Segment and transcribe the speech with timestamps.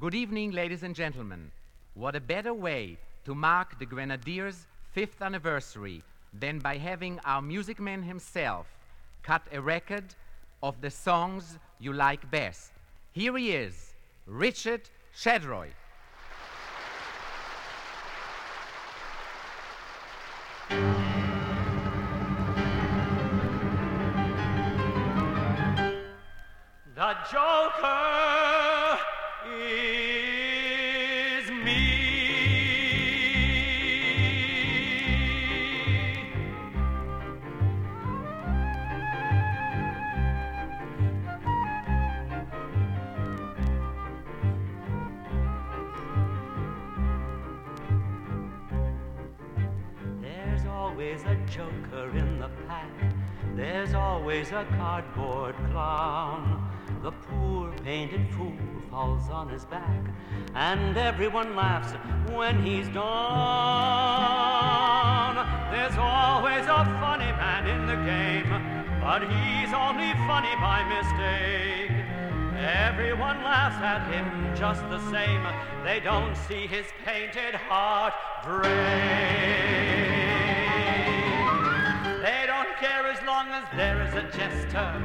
[0.00, 1.50] Good evening, ladies and gentlemen.
[1.92, 7.78] What a better way to mark the Grenadiers' fifth anniversary than by having our music
[7.78, 8.66] man himself
[9.22, 10.14] cut a record
[10.62, 12.72] of the songs you like best.
[13.12, 13.92] Here he is,
[14.24, 15.68] Richard Shadroy.
[61.40, 61.92] Everyone laughs
[62.34, 63.00] when he's gone.
[65.72, 68.50] There's always a funny man in the game,
[69.00, 71.92] but he's only funny by mistake.
[72.58, 75.46] Everyone laughs at him just the same.
[75.82, 78.12] They don't see his painted heart
[78.44, 78.68] break.
[82.20, 85.02] They don't care as long as there is a jester,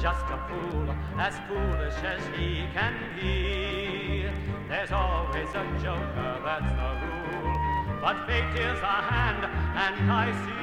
[0.00, 4.26] just a fool, as foolish as he can be.
[4.68, 7.98] There's always a joker, that's the rule.
[8.00, 10.58] But fate is a hand, and I see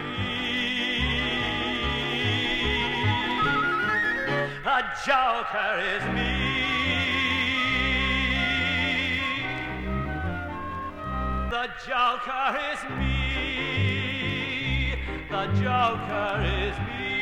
[4.65, 6.31] a joker is me.
[11.51, 13.13] The joker is me.
[15.29, 17.14] The joker is me.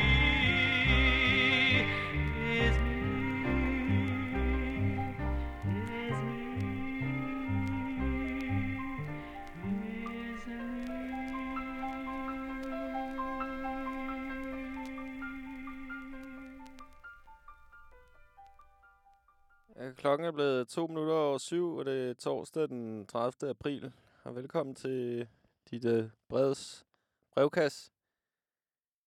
[19.84, 23.50] Øh, klokken er blevet to minutter over syv, og det er torsdag den 30.
[23.50, 23.92] april.
[24.22, 25.28] Og velkommen til
[25.70, 26.86] dit uh, breds
[27.32, 27.92] brevkasse.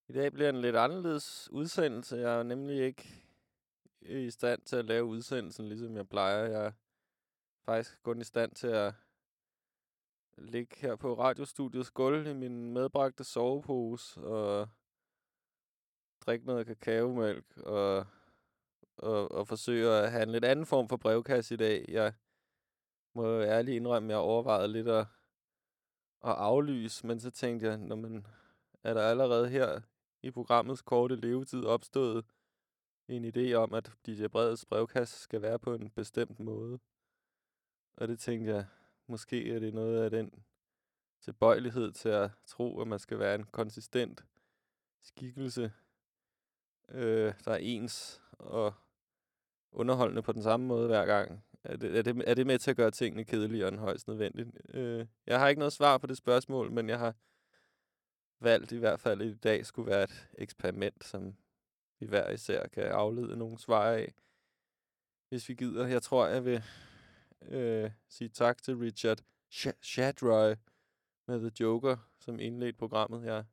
[0.07, 2.17] I dag bliver en lidt anderledes udsendelse.
[2.17, 3.09] Jeg er nemlig ikke
[4.01, 6.45] i stand til at lave udsendelsen, ligesom jeg plejer.
[6.45, 6.71] Jeg er
[7.65, 8.93] faktisk kun i stand til at
[10.37, 14.69] ligge her på radiostudiets gulv i min medbragte sovepose og
[16.25, 18.05] drikke noget kakaomælk og
[18.97, 21.85] og, og forsøge at have en lidt anden form for brevkasse i dag.
[21.87, 22.13] Jeg
[23.15, 25.05] må ærligt indrømme, at jeg overvejede lidt at,
[26.23, 28.25] at aflyse, men så tænkte jeg, når man
[28.83, 29.81] er der allerede her
[30.23, 32.25] i programmets korte levetid opstået
[33.07, 36.79] en idé om, at DJ Breds brevkasse skal være på en bestemt måde.
[37.97, 38.65] Og det tænkte jeg,
[39.07, 40.43] måske er det noget af den
[41.21, 44.25] tilbøjelighed til at tro, at man skal være en konsistent
[45.01, 45.71] skikkelse,
[46.89, 48.73] øh, der er ens og
[49.71, 51.43] underholdende på den samme måde hver gang.
[51.63, 54.49] Er det, er det, er det med til at gøre tingene kedeligere end højst nødvendigt?
[54.73, 57.15] Øh, jeg har ikke noget svar på det spørgsmål, men jeg har
[58.39, 61.35] valgt i hvert fald, i dag skulle være et eksperiment, som
[61.99, 64.13] vi hver især kan aflede nogle svar af,
[65.29, 65.87] hvis vi gider.
[65.87, 66.63] Jeg tror, jeg vil
[67.41, 69.21] øh, sige tak til Richard
[69.53, 70.55] Sh- Shadroy
[71.27, 73.25] med The Joker, som indledte programmet.
[73.25, 73.45] Jeg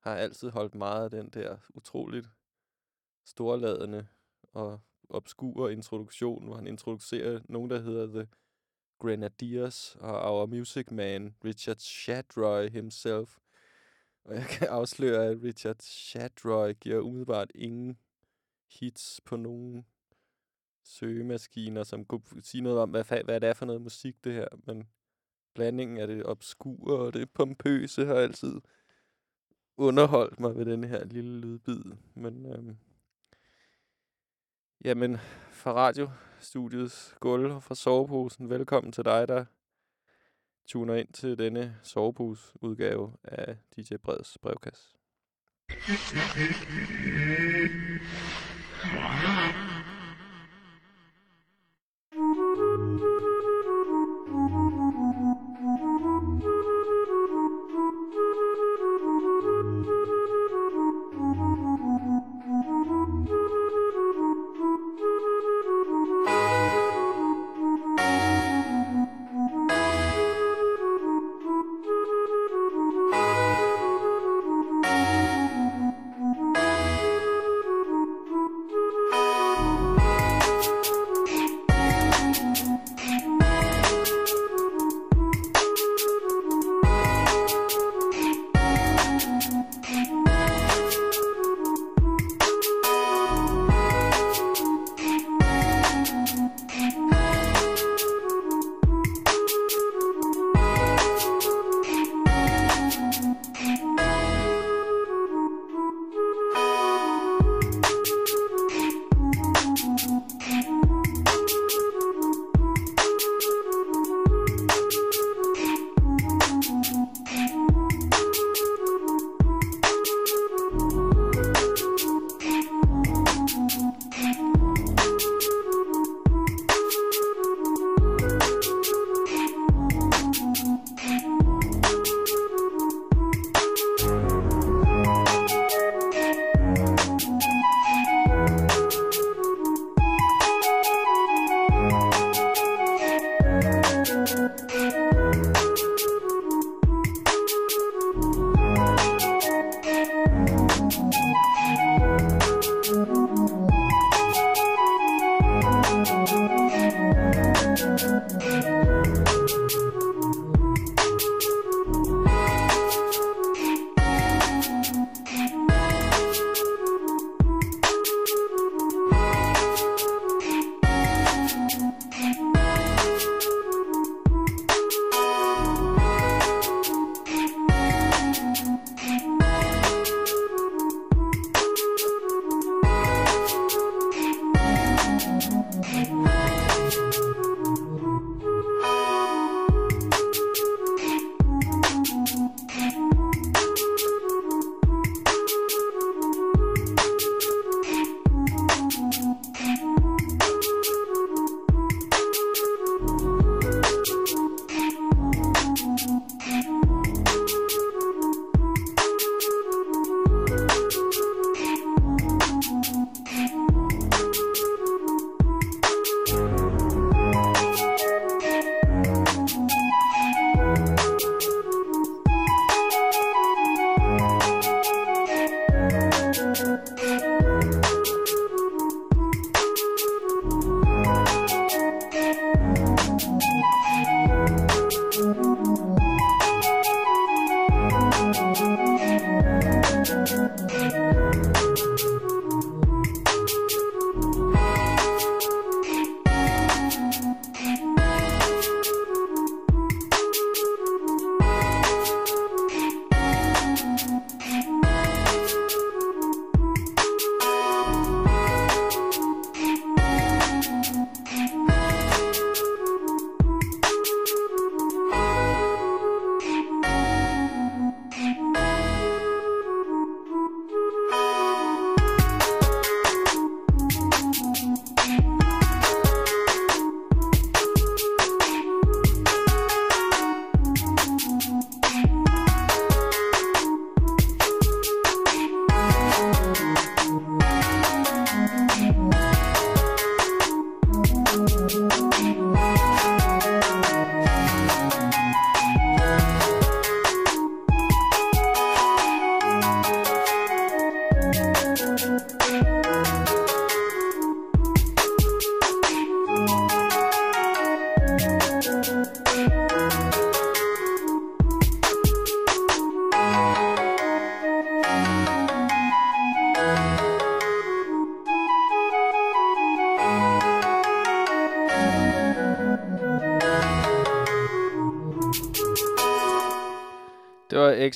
[0.00, 2.28] har altid holdt meget af den der utroligt
[3.24, 4.06] storladende
[4.52, 4.80] og
[5.12, 8.28] obskur introduktion, hvor han introducerer nogen, der hedder The
[8.98, 13.38] Grenadiers og Our Music Man, Richard Shadroy himself.
[14.24, 17.98] Og jeg kan afsløre, at Richard Shadroy giver umiddelbart ingen
[18.80, 19.86] hits på nogen
[20.84, 24.48] søgemaskiner, som kunne sige noget om, hvad, hvad det er for noget musik, det her.
[24.66, 24.88] Men
[25.54, 28.60] blandingen af det obskure og det pompøse har altid
[29.76, 31.82] underholdt mig ved den her lille lydbid.
[32.14, 32.76] Men øhm,
[34.84, 35.18] Jamen,
[35.50, 39.44] fra radiostudiets gulv og fra soveposen, velkommen til dig, der
[40.66, 44.96] tuner ind til denne sovepose-udgave af DJ Breds brevkasse.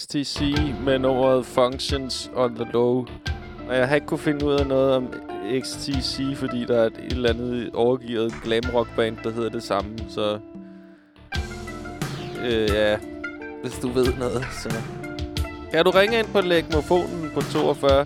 [0.06, 0.40] XTC
[0.84, 3.06] med nummeret Functions on the Low.
[3.68, 5.12] Og jeg har ikke kunne finde ud af noget om
[5.60, 9.62] XTC, fordi der er et, et eller andet overgivet glam rock band, der hedder det
[9.62, 9.98] samme.
[10.08, 10.38] Så
[12.44, 12.98] øh, ja,
[13.62, 14.75] hvis du ved noget, så...
[15.70, 18.04] Kan du ringe ind på lægmofonen på 42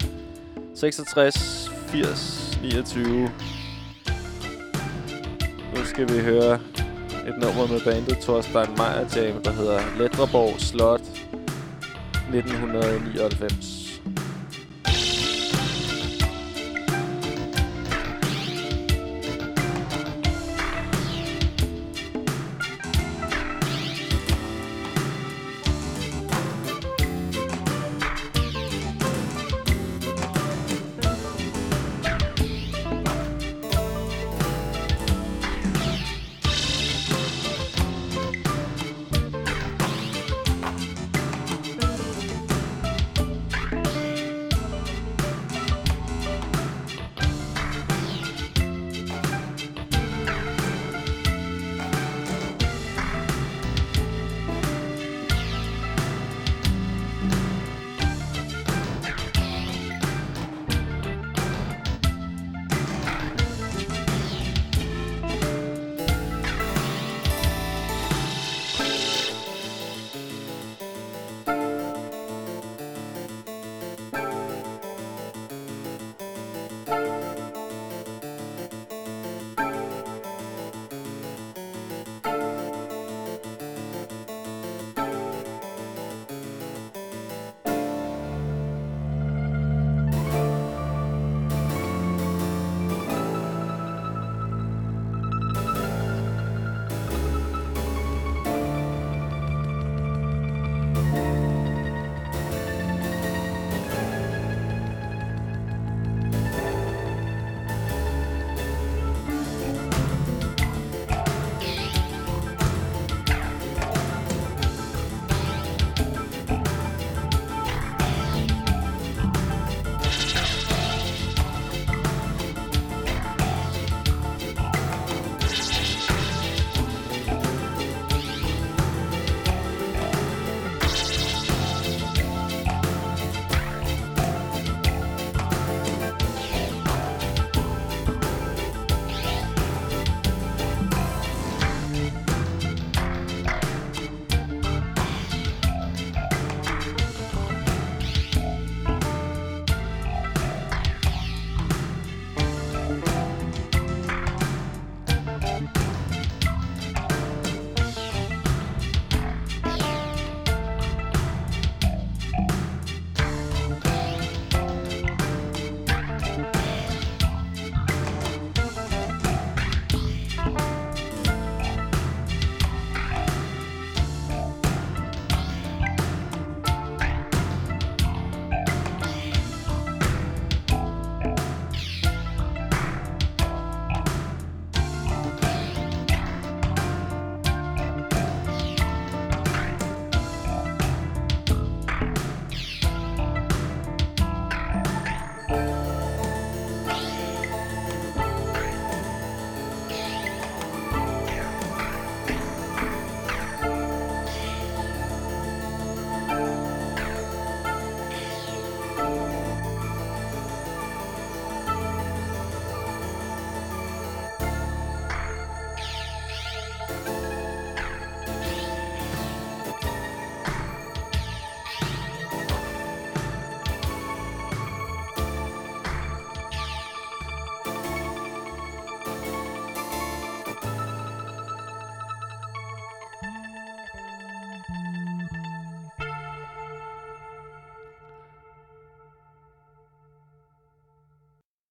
[0.74, 3.30] 66 80 29.
[5.76, 6.54] Nu skal vi høre
[7.28, 11.19] et nummer med bandet Thorstein Meyer Jam, der hedder Letreborg Slot
[12.30, 13.79] 1999.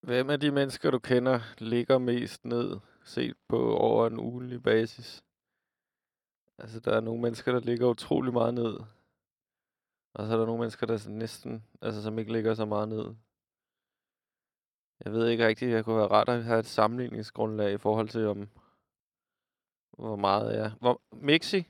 [0.10, 5.24] Hvem af de mennesker, du kender, ligger mest ned, set på over en ugenlig basis?
[6.58, 8.80] Altså, der er nogle mennesker, der ligger utrolig meget ned.
[10.14, 13.16] Og så er der nogle mennesker, der næsten, altså som ikke ligger så meget ned.
[15.06, 18.28] Jeg ved ikke rigtigt, jeg kunne være rart at have et sammenligningsgrundlag i forhold til,
[18.28, 18.50] om
[19.98, 20.72] hvor meget jeg...
[20.80, 21.68] Hvor, Mixi?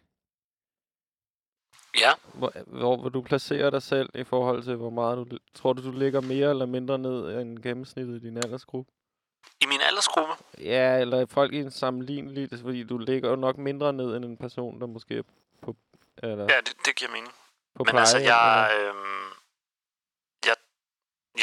[1.98, 2.12] Ja.
[2.34, 5.38] Hvor, hvor vil du placere dig selv i forhold til, hvor meget du...
[5.55, 8.91] Tror du, du ligger mere eller mindre ned end gennemsnittet i din aldersgruppe?
[9.62, 10.34] I min aldersgruppe?
[10.58, 14.38] Ja, eller folk i en sammenlignelig, fordi du ligger jo nok mindre ned end en
[14.38, 15.24] person, der måske er
[15.62, 15.75] på...
[16.24, 17.34] Eller, Ja, det, det giver mening.
[17.75, 18.89] På Men altså, plejehjem, jeg, eller?
[18.89, 19.29] øhm,
[20.46, 20.55] jeg,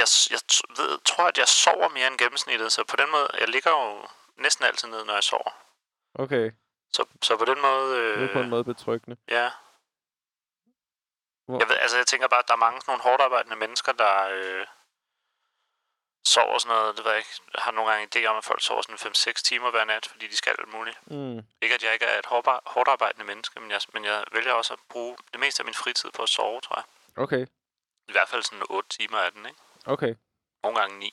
[0.01, 0.41] jeg, jeg
[0.79, 4.07] ved, tror, at jeg sover mere end gennemsnittet, så på den måde, jeg ligger jo
[4.43, 5.51] næsten altid ned, når jeg sover.
[6.15, 6.51] Okay,
[6.93, 9.17] Så, så på den måde, det er på en øh, måde betryggende.
[9.31, 9.49] ja.
[11.47, 13.57] Hvor- Jeg, ved, altså, jeg tænker bare, at der er mange sådan nogle hårdt arbejdende
[13.57, 14.67] mennesker, der øh,
[16.27, 18.63] sover sådan noget, det ved jeg ikke, jeg har nogle gange idé om, at folk
[18.63, 20.99] sover sådan 5-6 timer hver nat, fordi de skal alt muligt.
[21.11, 21.39] Mm.
[21.63, 24.73] Ikke, at jeg ikke er et hårdt, arbejdende menneske, men jeg, men jeg vælger også
[24.75, 26.85] at bruge det meste af min fritid på at sove, tror jeg.
[27.25, 27.47] Okay,
[28.09, 29.61] I hvert fald sådan 8 timer af den, ikke?
[29.87, 30.15] okay.
[30.63, 31.07] Nogle gange 9.
[31.07, 31.13] I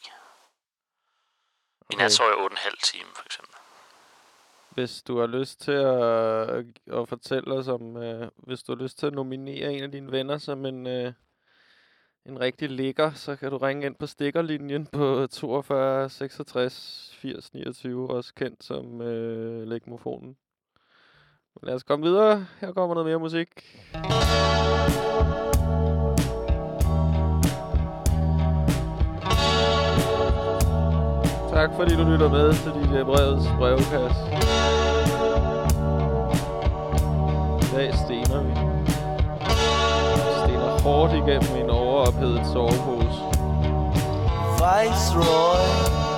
[1.95, 2.03] okay.
[2.03, 3.55] nat sover jeg 8,5 timer, for eksempel.
[4.73, 8.83] Hvis du har lyst til at, øh, at fortælle os om, øh, hvis du har
[8.83, 11.13] lyst til at nominere en af dine venner som en, øh,
[12.25, 18.09] en rigtig ligger, så kan du ringe ind på stikkerlinjen på 42 66 80 29,
[18.09, 20.37] også kendt som øh, legmofonen.
[21.55, 22.45] Men lad os komme videre.
[22.61, 23.49] Her kommer noget mere musik.
[31.63, 34.21] Tak fordi du lytter med til dit øh, brevets brevkasse.
[37.61, 38.53] I dag stener vi.
[40.15, 43.19] Vi stener hårdt igennem min overophedet sovepose.
[44.59, 46.12] Viceroy.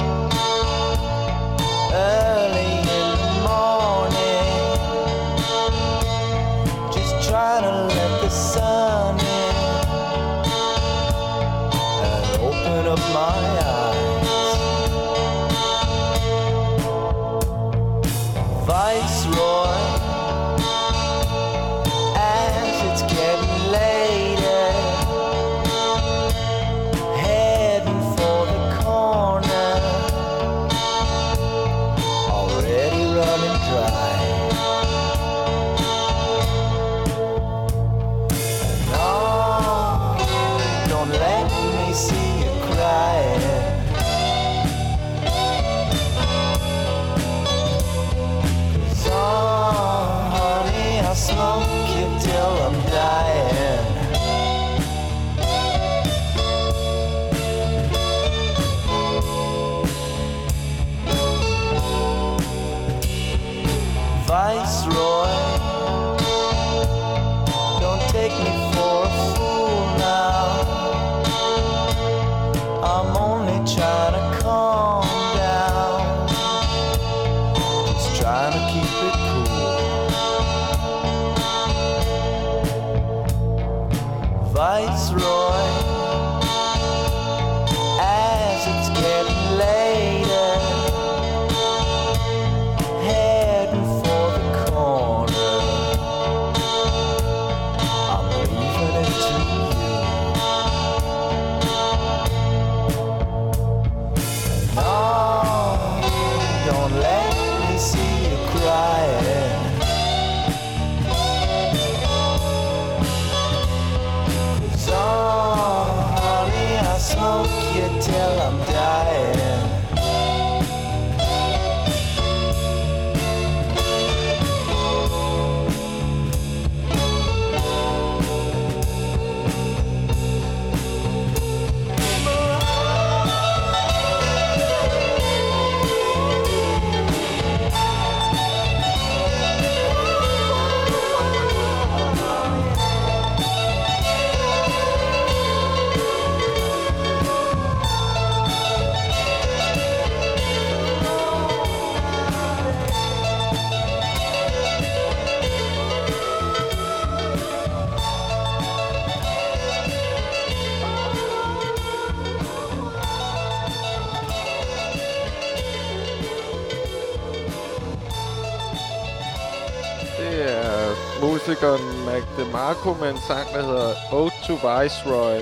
[172.66, 175.40] Marco med en sang, der hedder Ode to Viceroy.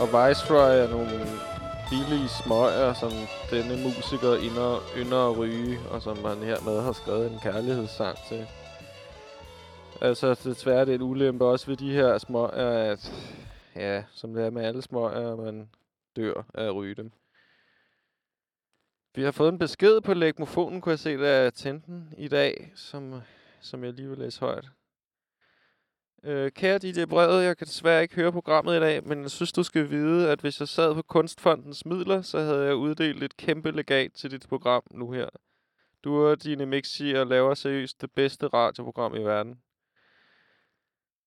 [0.00, 1.16] Og Viceroy er nogle
[1.90, 3.12] billige smøger, som
[3.50, 8.46] denne musiker ynder, ynder at ryge, og som han hermed har skrevet en kærlighedssang til.
[10.00, 13.12] Altså, desværre er det en ulempe også ved de her smøger, at
[13.76, 15.70] ja, som det er med alle smøger, man
[16.16, 17.12] dør af at ryge dem.
[19.14, 22.72] Vi har fået en besked på lægmofonen, kunne jeg se, der er tænden i dag,
[22.74, 23.22] som
[23.60, 24.68] som jeg lige vil læse højt.
[26.26, 29.52] Øh, kære DJ Brevet, jeg kan desværre ikke høre programmet i dag, men jeg synes,
[29.52, 33.36] du skal vide, at hvis jeg sad på Kunstfondens midler, så havde jeg uddelt et
[33.36, 35.28] kæmpe legat til dit program nu her.
[36.04, 39.60] Du og dine mixier laver seriøst det bedste radioprogram i verden.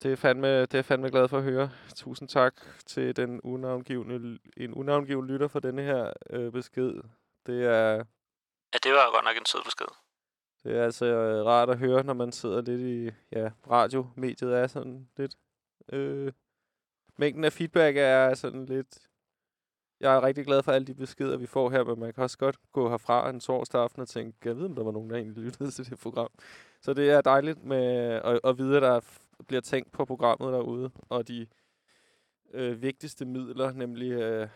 [0.04, 1.72] Det er, fandme, det er fandme glad for at høre.
[1.96, 2.54] Tusind tak
[2.86, 6.94] til den unavngivende, en unavngiven lytter for denne her øh, besked.
[7.46, 8.04] Det er,
[8.74, 9.99] Ja, det var godt nok en sød besked
[10.64, 14.68] det er altså øh, rart at høre, når man sidder lidt i ja, radiomediet er
[14.68, 15.36] sådan lidt...
[15.92, 16.32] Øh,
[17.18, 19.00] mængden af feedback er sådan lidt...
[20.00, 22.38] Jeg er rigtig glad for alle de beskeder, vi får her, men man kan også
[22.38, 25.16] godt gå herfra en torsdag aften og tænke, jeg ved, om der var nogen, der
[25.16, 26.30] egentlig lyttede til det program.
[26.82, 27.86] Så det er dejligt med
[28.24, 29.00] at, at vide, at der
[29.48, 31.48] bliver tænkt på programmet derude, og de
[32.54, 34.48] øh, vigtigste midler, nemlig øh,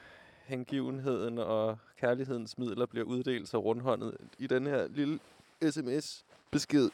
[0.45, 5.19] hengivenheden og kærlighedens midler, bliver uddelt så rundhåndet i den her lille
[5.71, 6.89] sms-besked.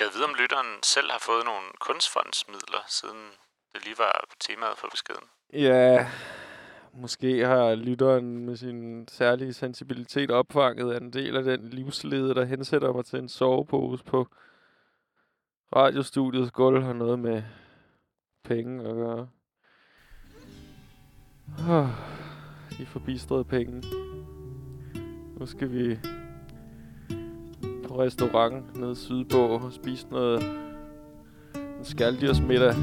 [0.00, 3.30] Jeg ved, om lytteren selv har fået nogle kunstfondsmidler, siden
[3.72, 5.24] det lige var temaet for beskeden.
[5.52, 6.10] Ja,
[6.92, 12.92] måske har lytteren med sin særlige sensibilitet opfanget en del af den livslede, der hensætter
[12.92, 14.28] mig til en sovepose på
[15.76, 17.42] radiostudiets gulv har noget med
[18.44, 19.28] penge at gøre.
[21.68, 21.88] Oh,
[22.78, 23.82] de forbistrede penge.
[25.38, 25.98] Nu skal vi
[27.90, 30.42] på restaurant nede sydpå og spise noget
[31.54, 32.74] en skalddyrsmiddag,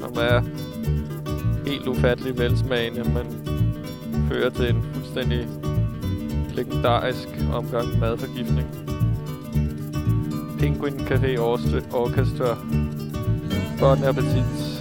[0.00, 0.42] som er
[1.66, 3.46] helt ufattelig velsmagende, men
[4.28, 5.48] fører til en fuldstændig
[6.54, 8.68] legendarisk omgang madforgiftning.
[10.58, 11.38] Penguin Café
[11.92, 12.58] Orchestra.
[13.80, 14.71] Bon appetit.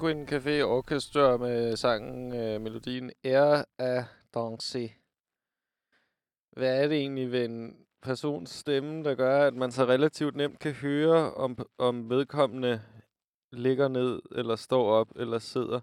[0.00, 4.92] Penguin Café Orchestra med sangen, øh, melodien Air af Danse.
[6.50, 10.58] Hvad er det egentlig ved en persons stemme, der gør, at man så relativt nemt
[10.58, 12.82] kan høre, om, om vedkommende
[13.52, 15.80] ligger ned, eller står op, eller sidder?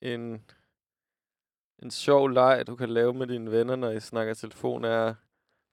[0.00, 0.44] En,
[1.82, 5.14] en sjov leg, du kan lave med dine venner, når I snakker telefon, er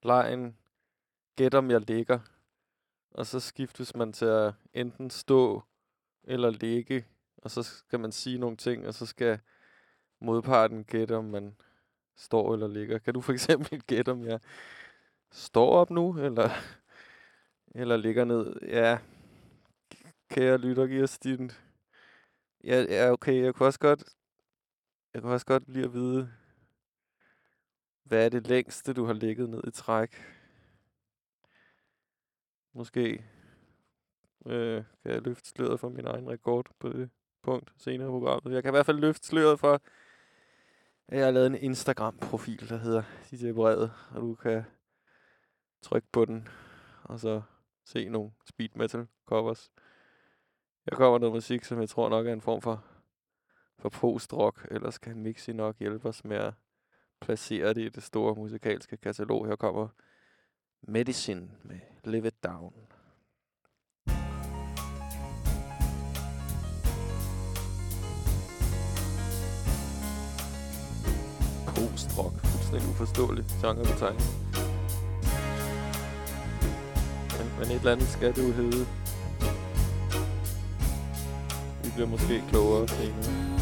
[0.03, 0.57] lejen
[1.35, 2.19] Gæt om jeg ligger.
[3.11, 5.63] Og så skiftes man til at enten stå
[6.27, 7.05] eller ligge,
[7.37, 9.39] og så skal man sige nogle ting, og så skal
[10.19, 11.55] modparten gætte, om man
[12.15, 12.97] står eller ligger.
[12.97, 14.39] Kan du for eksempel gætte, om jeg
[15.31, 16.49] står op nu, eller,
[17.75, 18.55] eller ligger ned?
[18.61, 18.97] Ja,
[20.29, 21.51] kære lytter, giv os din...
[22.63, 24.03] Ja, ja, okay, jeg kunne også godt...
[25.13, 26.31] Jeg kunne også godt lige at vide,
[28.03, 30.23] hvad er det længste, du har ligget ned i træk?
[32.73, 33.25] Måske
[34.45, 37.09] øh, kan jeg løfte sløret for min egen rekord på det
[37.43, 38.53] punkt senere i programmet.
[38.53, 39.73] Jeg kan i hvert fald løfte sløret for,
[41.07, 44.63] at jeg har lavet en Instagram-profil, der hedder DJ Brevet, og du kan
[45.81, 46.47] trykke på den,
[47.03, 47.41] og så
[47.85, 49.71] se nogle speed metal covers.
[50.85, 52.85] Jeg kommer noget musik, som jeg tror nok er en form for,
[53.77, 56.53] for post-rock, ellers kan Mixi nok hjælpe os med at
[57.21, 59.47] placere det i det store musikalske katalog.
[59.47, 59.87] Her kommer
[60.81, 62.73] Medicine med Live It Down.
[71.95, 72.45] Post-rock.
[72.45, 74.27] Fuldstændig uforståelig genrebetegning.
[77.37, 78.85] Men, men et eller andet skal det jo hedde.
[81.83, 83.54] Vi bliver måske klogere senere.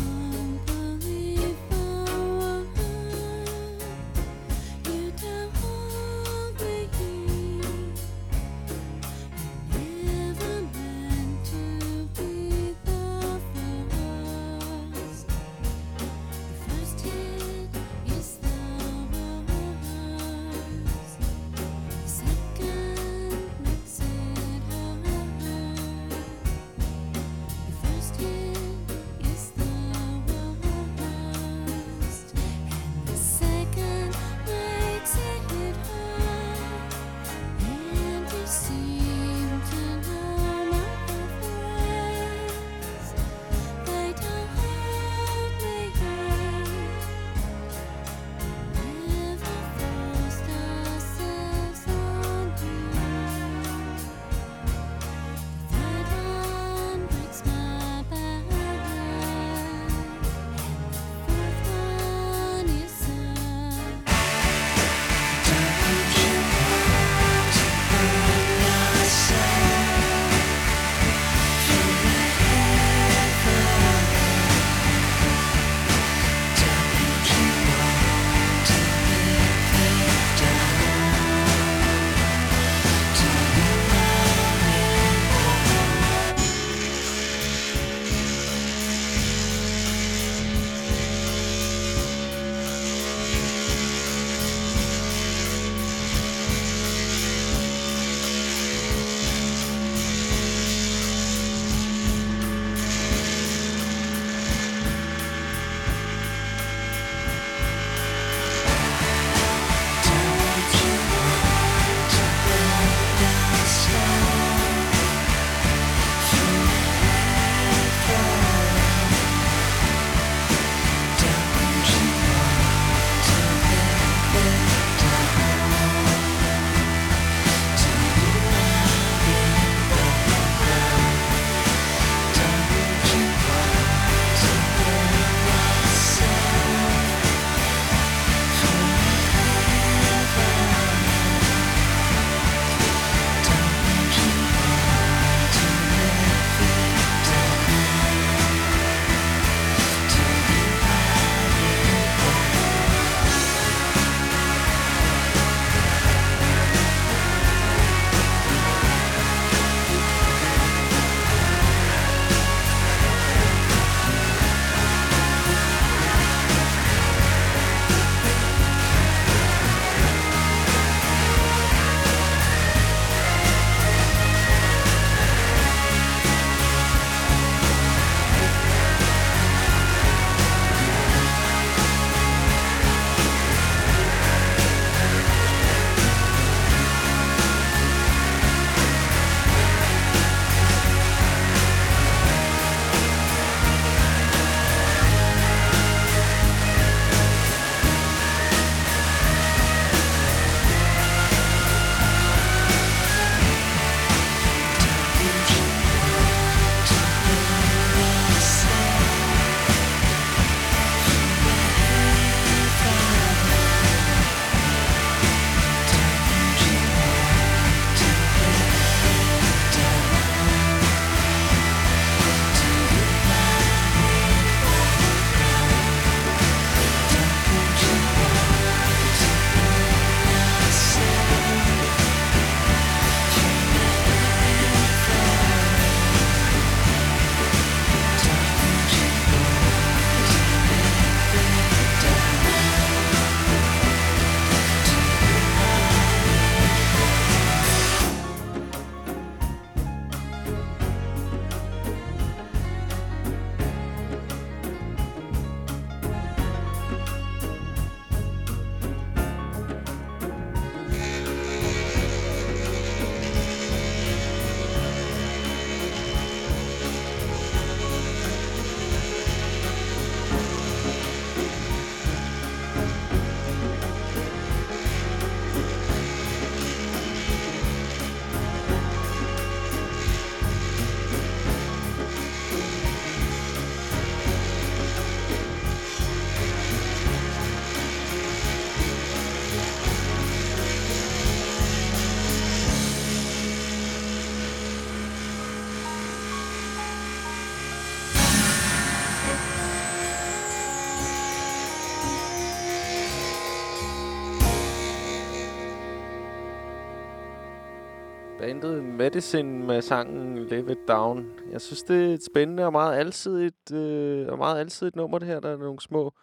[308.44, 311.26] Bandet Medicine med sangen Live It Down.
[311.52, 315.28] Jeg synes, det er et spændende og meget alsidigt, øh, og meget alsidigt nummer, det
[315.28, 315.40] her.
[315.40, 316.14] Der er nogle små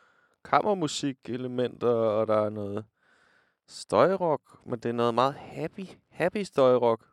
[0.44, 2.85] kammermusik-elementer, og der er noget
[3.68, 7.04] støjrock, men det er noget meget happy, happy støjrock.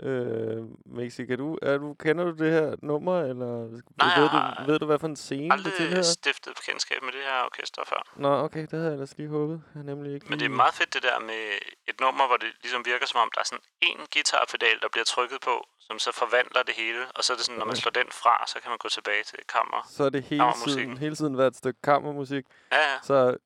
[0.00, 3.50] Øh, Mexi, kan du, er du, kender du det her nummer, eller
[3.98, 6.02] Nej, ved, jeg du, ved du, hvad for en scene det tilhører?
[6.02, 8.00] stiftet bekendtskab med det her orkester før.
[8.16, 9.62] Nå, okay, det havde jeg ellers lige håbet.
[9.74, 11.42] Jeg nemlig ikke Men det er meget fedt det der med
[11.90, 15.04] et nummer, hvor det ligesom virker som om, der er sådan en guitarpedal, der bliver
[15.14, 17.02] trykket på, som så forvandler det hele.
[17.16, 19.24] Og så er det sådan, når man slår den fra, så kan man gå tilbage
[19.30, 19.80] til kammer.
[19.96, 22.44] Så er det hele tiden, hele tiden været et stykke kammermusik.
[22.72, 22.96] Ja, ja.
[23.02, 23.36] Så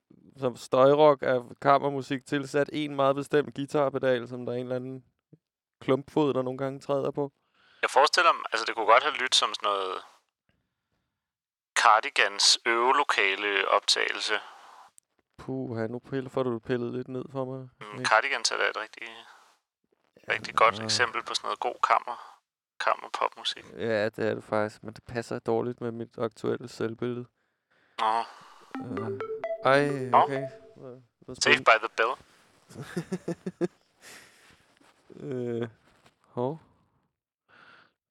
[0.42, 5.04] som støjrock er kammermusik tilsat en meget bestemt guitarpedal, som der er en eller anden
[5.80, 7.32] klumpfod, der nogle gange træder på.
[7.82, 10.02] Jeg forestiller mig, altså det kunne godt have lyttet som sådan noget
[11.74, 14.34] Cardigans øvelokale optagelse.
[15.38, 17.68] Puh, nu piller, får du pillet lidt ned for mig.
[17.80, 18.04] Mm.
[18.04, 19.08] Cardigans er da et rigtig,
[20.30, 20.84] rigtig godt Ja.
[20.84, 22.16] eksempel på sådan noget god kammer,
[22.80, 23.64] kammer popmusik.
[23.76, 27.26] Ja, det er det faktisk, men det passer dårligt med mit aktuelle selvbillede.
[27.98, 28.24] Nå,
[28.80, 29.08] Uh,
[29.64, 30.18] ej, Nå.
[30.18, 30.48] okay.
[31.20, 32.14] Hvor Saved by the Bell.
[35.20, 35.68] Øh,
[36.20, 36.60] hov.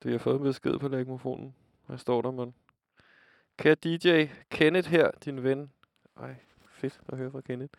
[0.04, 1.56] Det har fået en besked på lægmofonen.
[1.86, 2.54] Hvad står der, mand?
[3.58, 5.72] Kære DJ, Kenneth her, din ven.
[6.17, 6.36] Ej,
[6.70, 7.74] fedt at høre fra Kenneth.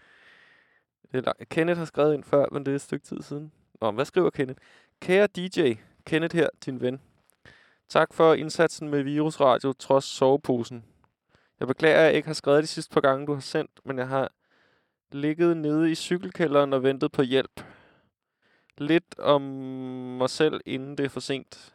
[1.12, 3.52] Det er Kenneth har skrevet ind før, men det er et stykke tid siden.
[3.80, 4.60] Nå, hvad skriver Kenneth?
[5.00, 5.72] Kære DJ,
[6.06, 7.00] Kenneth her, din ven.
[7.88, 10.84] Tak for indsatsen med Virusradio trods soveposen.
[11.60, 13.98] Jeg beklager, at jeg ikke har skrevet de sidste par gange, du har sendt, men
[13.98, 14.32] jeg har
[15.12, 17.64] ligget nede i cykelkælderen og ventet på hjælp
[18.80, 19.42] lidt om
[20.18, 21.74] mig selv, inden det er for sent.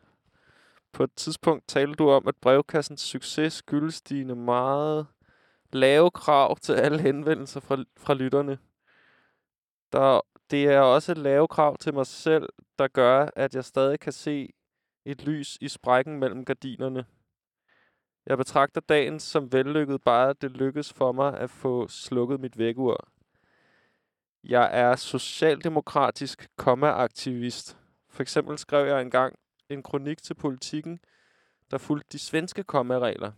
[0.92, 5.08] På et tidspunkt talte du om, at brevkassens succes skyldes dine meget
[5.74, 8.58] lave krav til alle henvendelser fra, fra lytterne.
[9.92, 14.14] Der, det er også lave krav til mig selv, der gør, at jeg stadig kan
[14.14, 14.50] se
[15.06, 17.06] et lys i sprækken mellem gardinerne.
[18.26, 23.13] Jeg betragter dagen som vellykket, bare det lykkes for mig at få slukket mit vækkeur.
[24.44, 27.78] Jeg er socialdemokratisk komma-aktivist.
[28.10, 29.36] For eksempel skrev jeg engang
[29.70, 31.00] en kronik til politikken,
[31.72, 33.32] der fulgte de svenske komma-regler.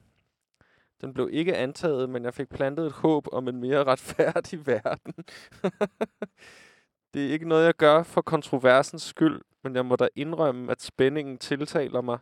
[1.02, 5.14] Den blev ikke antaget, men jeg fik plantet et håb om en mere retfærdig verden.
[7.14, 10.82] det er ikke noget, jeg gør for kontroversens skyld, men jeg må da indrømme, at
[10.82, 12.20] spændingen tiltaler mig.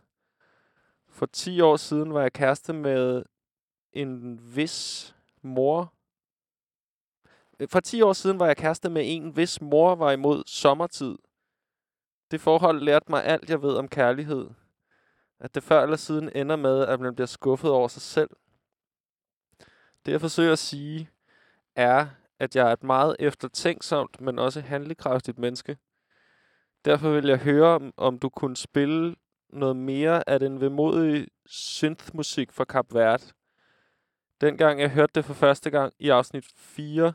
[1.10, 3.24] For 10 år siden var jeg kæreste med
[3.93, 5.93] en vis mor,
[7.60, 11.18] Øh, for 10 år siden var jeg kæreste med en, hvis mor var imod sommertid.
[12.32, 14.49] Det forhold lærte mig alt, jeg ved om kærlighed.
[15.39, 18.30] At det før eller siden ender med, at man bliver skuffet over sig selv.
[20.06, 21.10] Det jeg forsøger at sige,
[21.76, 22.08] er,
[22.39, 25.78] at jeg er et meget eftertænksomt, men også handlekraftigt menneske.
[26.86, 29.16] Derfor vil jeg høre, om, du kunne spille
[29.49, 33.24] noget mere af den vemodige synthmusik fra Kap Verde.
[34.41, 37.14] Dengang jeg hørte det for første gang i afsnit 4,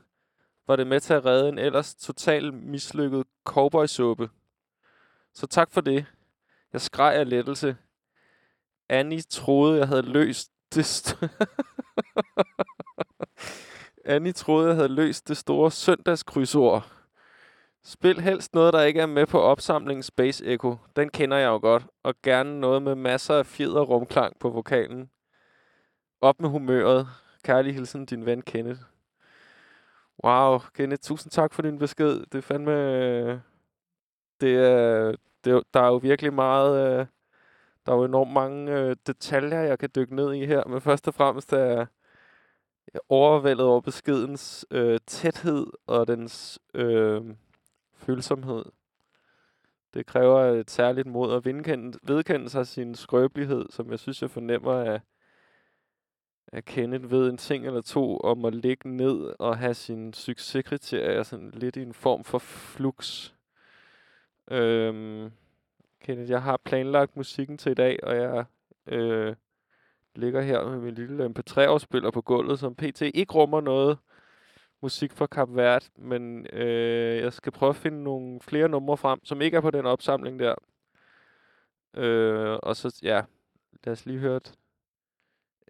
[0.69, 4.31] var det med til at redde en ellers totalt mislykket cowboysuppe.
[5.35, 6.07] Så tak for det.
[6.73, 7.77] Jeg skreg af lettelse.
[8.89, 11.27] Annie troede, jeg havde løst det st-
[14.05, 16.93] Annie troede, jeg havde løst det store søndagskrydsord.
[17.85, 20.77] Spil helst noget, der ikke er med på opsamlingen Space Echo.
[20.97, 21.87] Den kender jeg jo godt.
[22.03, 25.11] Og gerne noget med masser af fjeder rumklang på vokalen.
[26.21, 27.09] Op med humøret.
[27.45, 28.81] Kærlig hilsen, din ven Kenneth.
[30.25, 32.21] Wow, Kenneth, tusind tak for din besked.
[32.33, 32.73] Det er fandme...
[32.73, 33.39] Øh,
[34.41, 35.15] det er,
[35.45, 37.01] det der er jo virkelig meget...
[37.01, 37.07] øh,
[37.87, 40.65] Der er jo enormt mange øh, detaljer, jeg kan dykke ned i her.
[40.67, 41.87] Men først og fremmest er
[42.95, 47.23] jeg overvældet over beskedens øh, tæthed og dens øh,
[47.95, 48.65] følsomhed.
[49.95, 54.73] Det kræver et særligt mod at vedkende, sig sin skrøbelighed, som jeg synes, jeg fornemmer
[54.73, 55.01] af,
[56.53, 61.23] at Kenneth ved en ting eller to om at ligge ned og have sin succeskriterier
[61.23, 63.33] sådan lidt i en form for flux.
[64.51, 65.31] Øhm,
[66.01, 68.45] Kenneth, jeg har planlagt musikken til i dag, og jeg
[68.87, 69.37] øh,
[70.15, 73.01] ligger her med min lille øh, MP3-afspiller på gulvet, som pt.
[73.01, 73.99] ikke rummer noget
[74.81, 79.25] musik fra Cap Verde, men øh, jeg skal prøve at finde nogle flere numre frem,
[79.25, 80.55] som ikke er på den opsamling der.
[81.95, 83.23] Øh, og så, ja,
[83.85, 84.55] lad os lige høre et,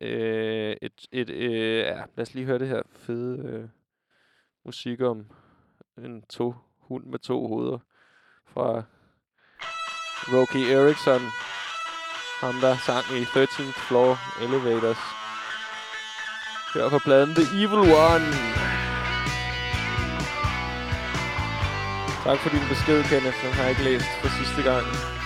[0.00, 3.68] øh, et, et øh, ja, lad os lige høre det her fede øh,
[4.64, 5.26] musik om
[5.98, 7.78] en to hund med to hoveder
[8.46, 8.82] fra
[10.32, 11.20] Rocky Erickson.
[12.40, 15.02] Ham, der sang i 13th Floor Elevators.
[16.74, 18.26] Her på pladen The Evil One.
[22.24, 23.38] Tak for din besked, Kenneth.
[23.42, 25.17] Den har jeg ikke læst for sidste gang.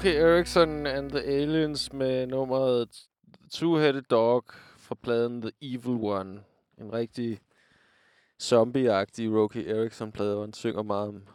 [0.00, 3.08] Okay, Erickson and the Aliens med nummeret
[3.54, 4.44] Two-Headed Dog
[4.78, 6.44] fra pladen The Evil One.
[6.78, 7.40] En rigtig
[8.42, 11.26] zombie-agtig Rocky Erickson-plade, hvor han synger meget om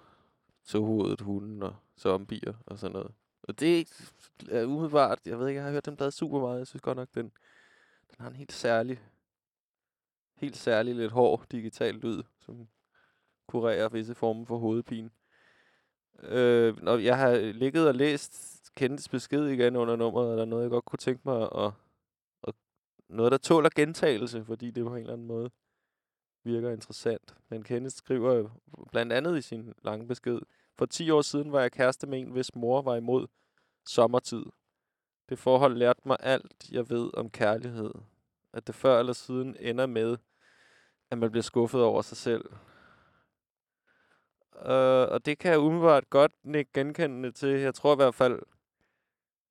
[0.65, 3.11] tohovedet, hunden og zombier og sådan noget.
[3.43, 3.89] Og det
[4.51, 6.59] er umiddelbart, jeg ved ikke, jeg har hørt den plade super meget.
[6.59, 7.31] Jeg synes godt nok, den,
[8.09, 8.99] den har en helt særlig,
[10.35, 12.67] helt særlig lidt hård digital lyd, som
[13.47, 15.09] kurerer visse former for hovedpine.
[16.19, 20.63] Øh, når jeg har ligget og læst kendes besked igen under nummeret, eller der noget,
[20.63, 21.71] jeg godt kunne tænke mig at,
[22.47, 22.53] at
[23.09, 25.49] noget, der tåler gentagelse, fordi det på en eller anden måde
[26.43, 27.35] virker interessant.
[27.49, 28.49] Men Kenneth skriver
[28.91, 30.39] blandt andet i sin lange besked,
[30.77, 33.27] for 10 år siden var jeg kæreste med en, hvis mor var imod
[33.85, 34.45] sommertid.
[35.29, 37.91] Det forhold lærte mig alt, jeg ved om kærlighed.
[38.53, 40.17] At det før eller siden ender med,
[41.11, 42.45] at man bliver skuffet over sig selv.
[44.55, 47.49] Uh, og det kan jeg umiddelbart godt ikke genkendende til.
[47.49, 48.41] Jeg tror i hvert fald,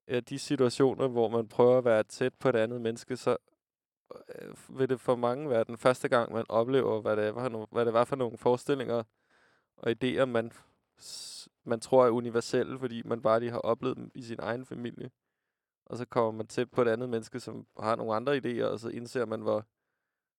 [0.06, 3.36] at de situationer, hvor man prøver at være tæt på et andet menneske, så
[4.38, 7.68] øh, vil det for mange være den første gang, man oplever, hvad det, var, no-
[7.70, 9.02] hvad det var for nogle forestillinger
[9.76, 10.52] og idéer, man,
[11.64, 15.10] man tror er universelle, fordi man bare lige har oplevet dem i sin egen familie.
[15.86, 18.80] Og så kommer man tæt på et andet menneske, som har nogle andre idéer, og
[18.80, 19.66] så indser man, hvor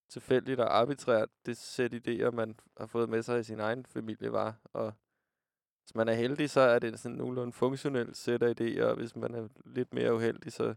[0.09, 4.31] tilfældigt og arbitrært det sæt idéer, man har fået med sig i sin egen familie
[4.31, 4.55] var.
[4.73, 4.93] Og
[5.85, 9.15] hvis man er heldig, så er det sådan nogenlunde funktionel sæt af idéer, og hvis
[9.15, 10.75] man er lidt mere uheldig, så,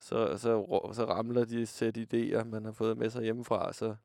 [0.00, 3.96] så, så, så ramler de sæt idéer, man har fået med sig hjemmefra, så,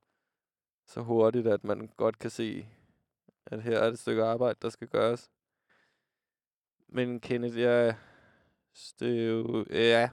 [0.86, 2.68] så hurtigt, at man godt kan se,
[3.46, 5.32] at her er et stykke arbejde, der skal gøres.
[6.88, 7.98] Men Kenneth, jeg,
[9.00, 10.10] det er jo, ja,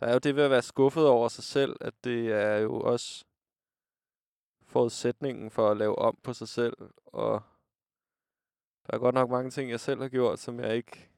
[0.00, 2.80] der er jo det ved at være skuffet over sig selv, at det er jo
[2.80, 3.24] også
[4.62, 7.42] forudsætningen for at lave om på sig selv, og
[8.86, 11.10] der er godt nok mange ting, jeg selv har gjort, som jeg ikke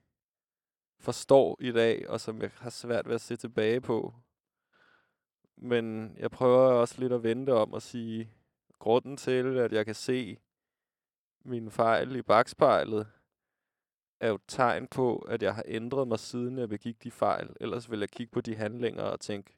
[0.99, 4.15] forstår i dag, og som jeg har svært ved at se tilbage på.
[5.57, 8.33] Men jeg prøver også lidt at vente om og sige,
[8.79, 10.39] grunden til, at jeg kan se
[11.45, 13.07] mine fejl i bagspejlet,
[14.21, 17.57] er jo et tegn på, at jeg har ændret mig siden jeg begik de fejl.
[17.61, 19.57] Ellers vil jeg kigge på de handlinger og tænke,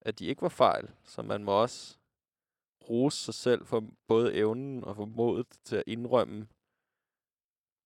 [0.00, 0.90] at de ikke var fejl.
[1.04, 1.98] Så man må også
[2.90, 6.48] rose sig selv for både evnen og for modet til at indrømme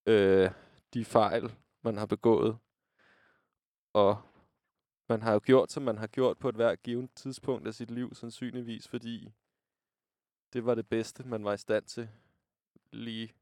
[0.05, 0.51] øh,
[0.93, 2.57] de fejl, man har begået.
[3.93, 4.21] Og
[5.09, 7.91] man har jo gjort, som man har gjort på et hvert givet tidspunkt af sit
[7.91, 9.33] liv, sandsynligvis, fordi
[10.53, 12.09] det var det bedste, man var i stand til
[12.91, 13.33] lige,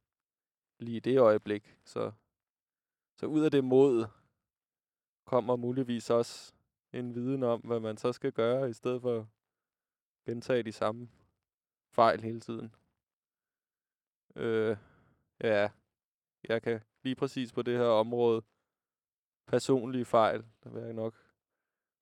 [0.80, 1.78] lige i det øjeblik.
[1.86, 2.12] Så,
[3.16, 4.06] så ud af det mod
[5.26, 6.54] kommer muligvis også
[6.94, 9.26] en viden om, hvad man så skal gøre, i stedet for at
[10.26, 11.10] gentage de samme
[11.90, 12.76] fejl hele tiden.
[14.36, 14.78] Øh,
[15.44, 15.70] ja,
[16.50, 18.42] jeg kan lige præcis på det her område,
[19.48, 21.16] personlige fejl, der vil jeg nok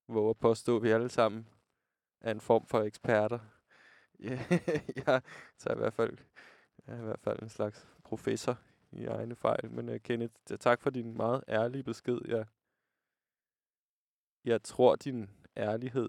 [0.08, 1.48] våge at påstå, at vi alle sammen
[2.20, 3.38] er en form for eksperter.
[5.06, 5.22] jeg
[5.58, 6.18] tager i hvert fald,
[6.86, 8.58] jeg er i hvert fald en slags professor
[8.92, 9.70] i egne fejl.
[9.70, 12.20] Men uh, Kenneth, tak for din meget ærlige besked.
[12.28, 12.46] Jeg,
[14.44, 16.08] jeg tror, din ærlighed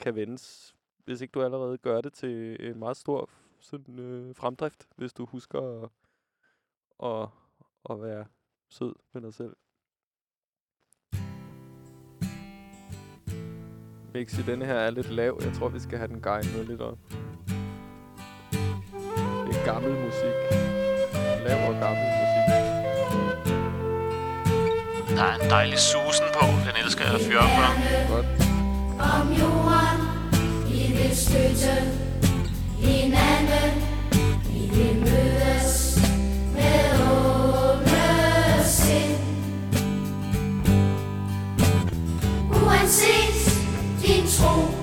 [0.00, 3.30] kan vendes, hvis ikke du allerede gør det til en meget stor
[3.60, 5.90] sådan, øh, fremdrift, hvis du husker at,
[7.02, 7.28] at,
[7.90, 8.24] at være
[8.70, 9.56] sød med dig selv.
[14.14, 15.38] Mix i denne her er lidt lav.
[15.42, 16.98] Jeg tror, vi skal have den gejnet lidt op.
[19.46, 20.36] Det er gammel musik.
[21.46, 22.46] Lav og gammel musik.
[25.16, 26.44] Der er en dejlig susen på.
[26.66, 27.68] Den elsker jeg at fyre op for.
[28.14, 28.26] Godt.
[29.14, 30.00] om jorden.
[30.70, 31.74] Vi vil støtte
[32.86, 33.72] hinanden.
[34.52, 35.65] Vi vil mødes
[42.86, 43.34] Uanset
[44.00, 44.75] din tro,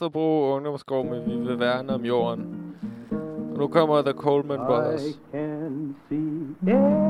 [0.00, 2.46] Vesterbro Ungdomsgård med Vi vil værne om jorden.
[3.52, 5.06] Og nu kommer The Coleman Brothers.
[5.06, 7.00] I can see everybody's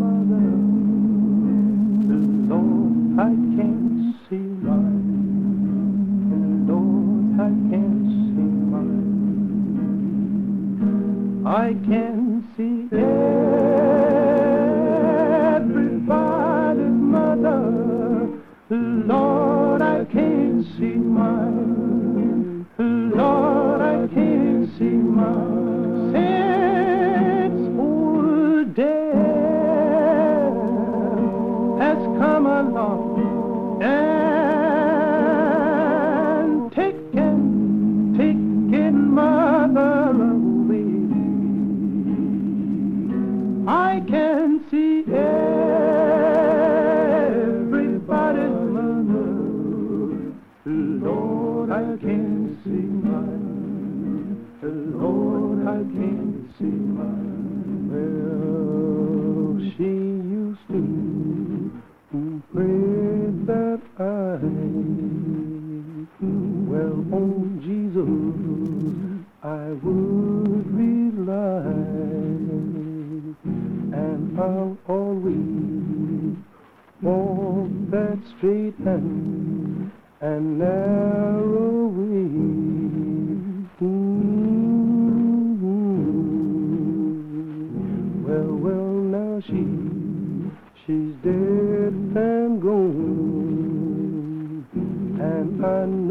[0.00, 0.42] mother.
[2.48, 5.04] Lord, I can't see mine.
[6.68, 9.04] Lord, I can't see mine.
[11.46, 12.13] I can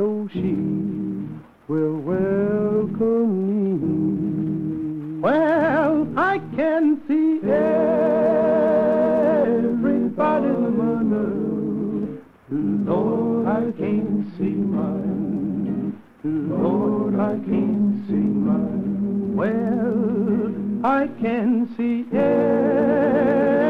[0.03, 0.55] know she
[1.69, 3.31] will welcome
[3.79, 5.21] me.
[5.21, 7.83] Well, I can see everybody's
[10.81, 11.29] mother.
[12.51, 16.01] Lord, I can't see mine.
[16.23, 19.35] Lord, I can't see mine.
[19.37, 20.51] Well,
[20.85, 23.62] I can see everybody's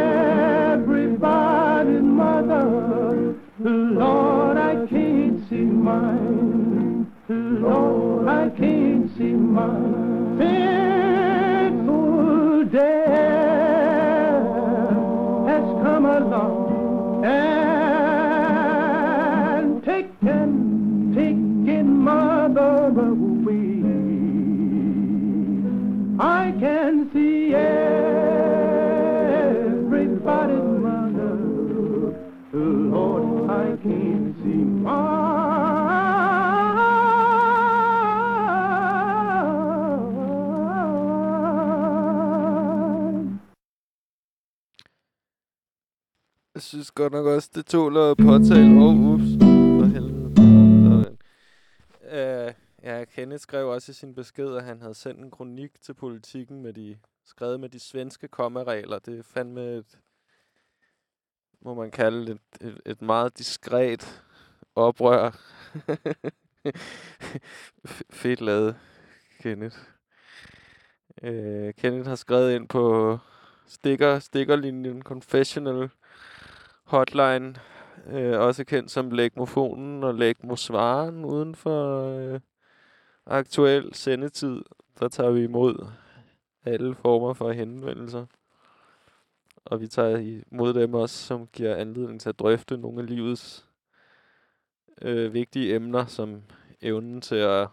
[15.83, 17.62] come along and
[46.74, 48.82] synes godt nok også, det tåler at påtale.
[48.82, 49.24] Åh, oh, ups.
[49.39, 50.36] For helvede.
[50.86, 51.17] Sådan.
[52.11, 52.53] Øh,
[52.84, 56.61] ja, Kenneth skrev også i sin besked, at han havde sendt en kronik til politikken
[56.61, 58.99] med de, skrevet med de svenske kommaregler.
[58.99, 59.99] Det er fandme et,
[61.61, 64.24] må man kalde det, et, et, et meget diskret
[64.76, 65.32] oprør.
[68.21, 68.76] Fedt lavet,
[69.39, 69.78] Kenneth.
[71.24, 73.17] Øh, Kenneth har skrevet ind på
[73.67, 75.89] stikker, stikkerlinjen Confessional
[76.93, 77.55] Hotline,
[78.07, 82.39] øh, også kendt som Lægmofonen og Lægmosvaren uden for øh,
[83.25, 84.61] aktuel sendetid.
[84.99, 85.87] Der tager vi imod
[86.65, 88.25] alle former for henvendelser.
[89.65, 90.17] Og vi tager
[90.51, 93.65] imod dem også, som giver anledning til at drøfte nogle af livets
[95.01, 96.43] øh, vigtige emner, som
[96.81, 97.67] evnen til at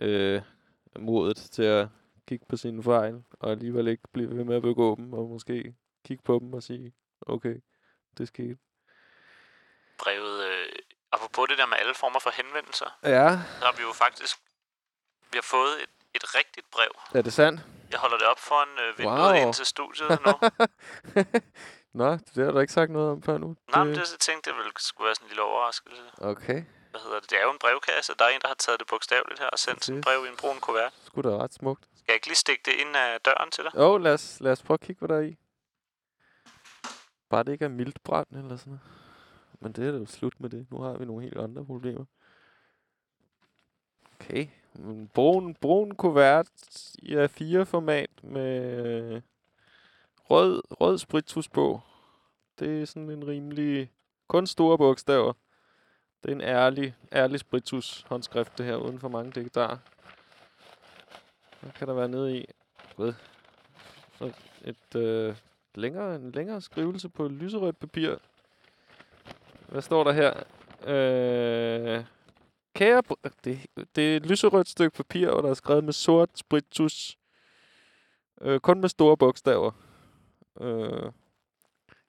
[0.00, 0.42] øh,
[0.98, 1.88] modet til at
[2.26, 5.74] kigge på sine fejl, og alligevel ikke blive ved med at begå dem, og måske
[6.04, 6.92] kigge på dem og sige,
[7.26, 7.56] okay,
[8.18, 8.56] det skete.
[9.98, 10.68] Brevet, øh,
[11.12, 14.36] apropos det der med alle former for henvendelser, Ja, så har vi jo faktisk
[15.32, 16.90] vi har fået et, et rigtigt brev.
[17.14, 17.60] er det sandt?
[17.90, 19.34] Jeg holder det op foran øh, vinduet Wow.
[19.34, 20.32] ind til studiet nu.
[22.00, 23.56] Nå, det har du ikke sagt noget om før nu.
[23.74, 26.02] Nej, men det jeg tænkte jeg ville skulle være sådan en lille overraskelse.
[26.18, 27.30] Okay, Hvad hedder det?
[27.30, 28.14] Det er jo en brevkasse.
[28.18, 30.28] Der er en, der har taget det bogstaveligt her og sendt sådan et brev i
[30.28, 30.92] en brun kuvert.
[31.06, 31.82] skulle da ret smukt.
[31.84, 33.72] Skal jeg ikke lige stikke det ind af døren til dig?
[33.74, 35.36] Jo, lad os, lad os prøve at kigge, hvad der er i.
[37.28, 37.98] Bare det ikke er mildt
[38.32, 38.80] eller sådan noget.
[39.60, 40.66] Men det er da jo slut med det.
[40.70, 42.04] Nu har vi nogle helt andre problemer.
[44.20, 44.46] Okay.
[44.78, 46.48] En brun, brun kuvert
[46.98, 49.22] i A4-format med øh,
[50.30, 51.80] rød, rød spritus på.
[52.58, 53.92] Det er sådan en rimelig...
[54.28, 55.32] Kun store bogstaver.
[56.22, 59.78] Det er en ærlig, ærlig spritus håndskrift, det her, uden for mange digtar.
[61.60, 62.46] Hvad kan der være nede i?
[62.98, 63.14] Rød.
[64.18, 64.32] Så
[64.64, 65.36] et øh,
[65.78, 68.16] længere, en længere skrivelse på lyserødt papir.
[69.68, 70.34] Hvad står der her?
[70.86, 72.04] Øh,
[72.74, 73.02] kære...
[73.44, 73.66] Det,
[73.96, 77.18] det er et lyserødt stykke papir, hvor der er skrevet med sort spritus.
[78.40, 79.70] Øh, kun med store bogstaver.
[80.60, 81.12] Øh,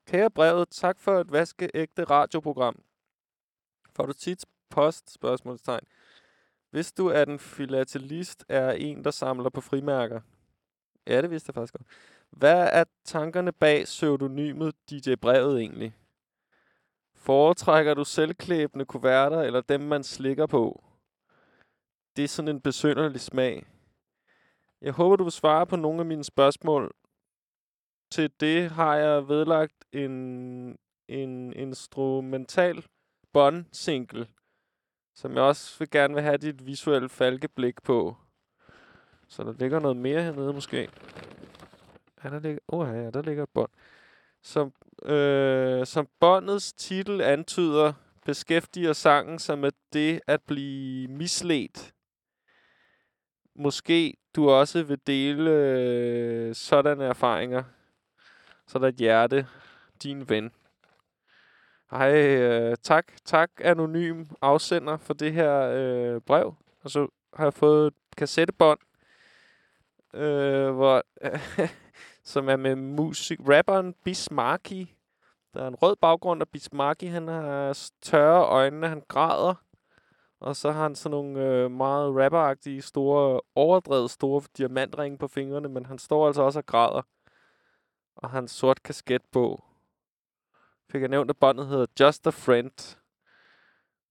[0.07, 2.81] kære brevet, tak for et vaskeægte radioprogram.
[3.95, 5.13] Får du tit post?
[5.13, 5.83] Spørgsmålstegn.
[6.69, 10.21] Hvis du er den filatelist, er en, der samler på frimærker.
[11.07, 11.87] Ja, det vidste jeg faktisk godt.
[12.31, 15.95] Hvad er tankerne bag pseudonymet DJ Brevet egentlig?
[17.15, 20.83] Foretrækker du selvklæbende kuverter, eller dem, man slikker på?
[22.15, 23.65] Det er sådan en besynderlig smag.
[24.81, 26.95] Jeg håber, du vil svare på nogle af mine spørgsmål.
[28.11, 30.77] Til det har jeg vedlagt en,
[31.07, 32.85] en instrumental
[33.33, 34.27] bånd-single,
[35.15, 38.17] som jeg også vil gerne vil have dit visuelle falkeblik på.
[39.27, 40.89] Så der ligger noget mere hernede måske.
[42.23, 43.69] Ja, der ligger, oh, ja, der ligger et bånd.
[44.41, 44.73] Som,
[45.05, 47.93] øh, som båndets titel antyder,
[48.25, 51.93] beskæftiger sangen sig med det at blive misledt.
[53.55, 57.63] Måske du også vil dele øh, sådanne erfaringer.
[58.67, 59.47] Så der et hjerte,
[60.03, 60.51] din ven.
[61.91, 66.55] Hej, øh, tak, tak anonym afsender for det her øh, brev.
[66.83, 68.79] Og så har jeg fået et kassettebånd,
[70.13, 71.03] øh, hvor,
[72.29, 74.87] som er med musik, rapperen Bismarcky,
[75.53, 79.55] Der er en rød baggrund, og Bismarcky, han har tørre øjne, han græder.
[80.39, 85.69] Og så har han sådan nogle øh, meget rapperagtige, store, overdrevet store diamantringe på fingrene,
[85.69, 87.01] men han står altså også og græder.
[88.15, 89.63] Og har en sort kasket på.
[90.91, 92.97] Fik jeg nævnt, at båndet hedder Just a Friend.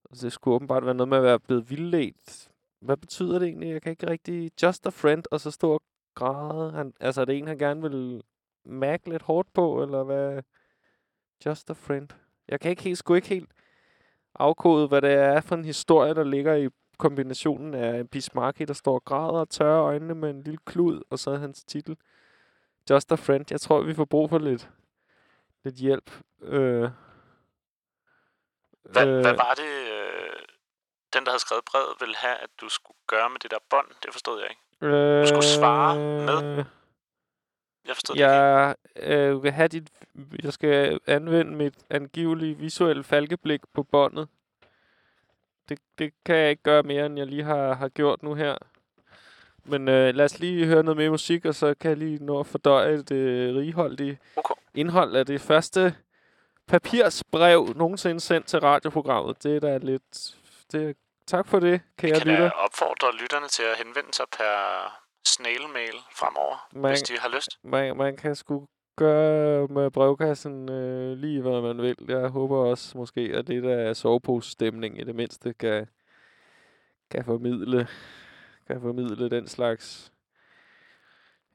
[0.03, 2.51] Og det skulle åbenbart være noget med at være blevet vildledt.
[2.81, 3.69] Hvad betyder det egentlig?
[3.69, 4.51] Jeg kan ikke rigtig...
[4.63, 5.81] Just a Friend, og så stå og
[6.19, 6.71] græde.
[6.71, 8.23] Han, altså, er det en, han gerne vil
[8.65, 10.41] mærke lidt hårdt på, eller hvad?
[11.45, 12.09] Just a Friend.
[12.47, 13.51] Jeg kan ikke helt, sgu ikke helt
[14.35, 18.73] afkode, hvad det er for en historie, der ligger i kombinationen af en Bismarcky, der
[18.73, 21.97] står og græder og tørrer øjnene med en lille klud, og så hans titel.
[22.89, 23.45] Just a Friend.
[23.51, 24.69] Jeg tror, vi får brug for lidt,
[25.63, 26.11] lidt hjælp.
[26.41, 26.89] Øh,
[28.83, 30.39] Hvad, øh, hvad var det, øh,
[31.13, 33.87] den, der havde skrevet brevet, ville have, at du skulle gøre med det der bånd?
[34.03, 34.61] Det forstod jeg ikke.
[34.81, 36.63] Øh, Du skulle svare med.
[37.87, 38.31] Jeg forstod det ikke.
[38.31, 39.89] Jeg øh, vil have dit...
[40.43, 44.27] Jeg skal anvende mit angivelige visuelle falkeblik på båndet.
[45.69, 48.55] Det, det kan jeg ikke gøre mere, end jeg lige har, har gjort nu her.
[49.63, 52.39] Men øh, lad os lige høre noget mere musik, og så kan jeg lige nå
[52.39, 54.55] at fordøje det righoldige Okay.
[54.75, 55.95] indhold af det første
[56.67, 59.43] papirsbrev nogensinde sendt til radioprogrammet.
[59.43, 60.35] Det er da lidt...
[60.71, 60.97] Det,
[61.29, 62.49] tak for det, kære Jeg kan lytter.
[62.51, 64.53] opfordre lytterne til at henvende sig per
[65.27, 67.49] snail-mail fremover, Man- hvis de har lyst.
[67.63, 68.67] man, man kan sgu
[68.97, 71.95] gøre med brevkassen øh, lige, hvad man vil.
[72.07, 75.87] Jeg håber også måske, at det der er sovepose-stemning i det mindste kan,
[77.11, 77.87] kan formidle
[78.67, 80.11] kan formidle den slags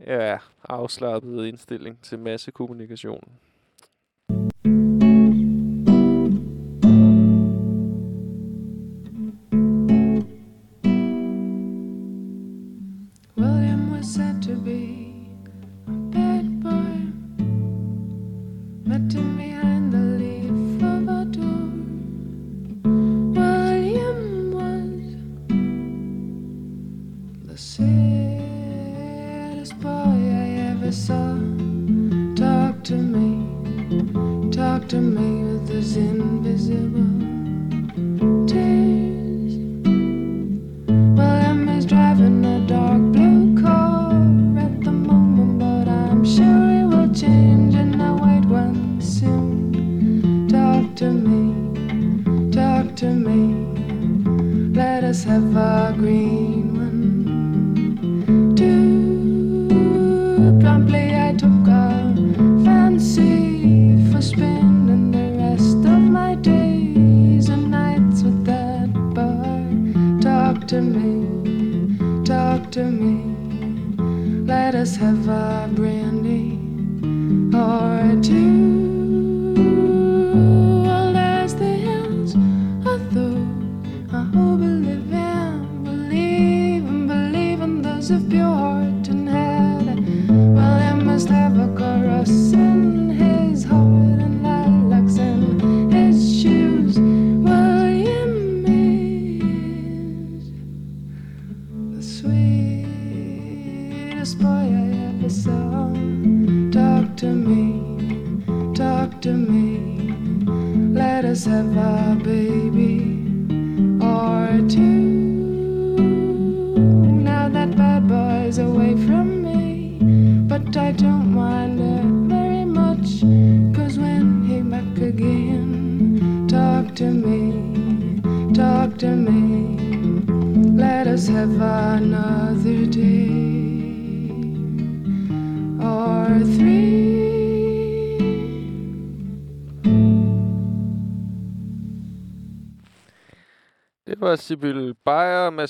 [0.07, 3.39] ja, afslappet indstilling til massekommunikation.
[88.11, 88.44] of beauty.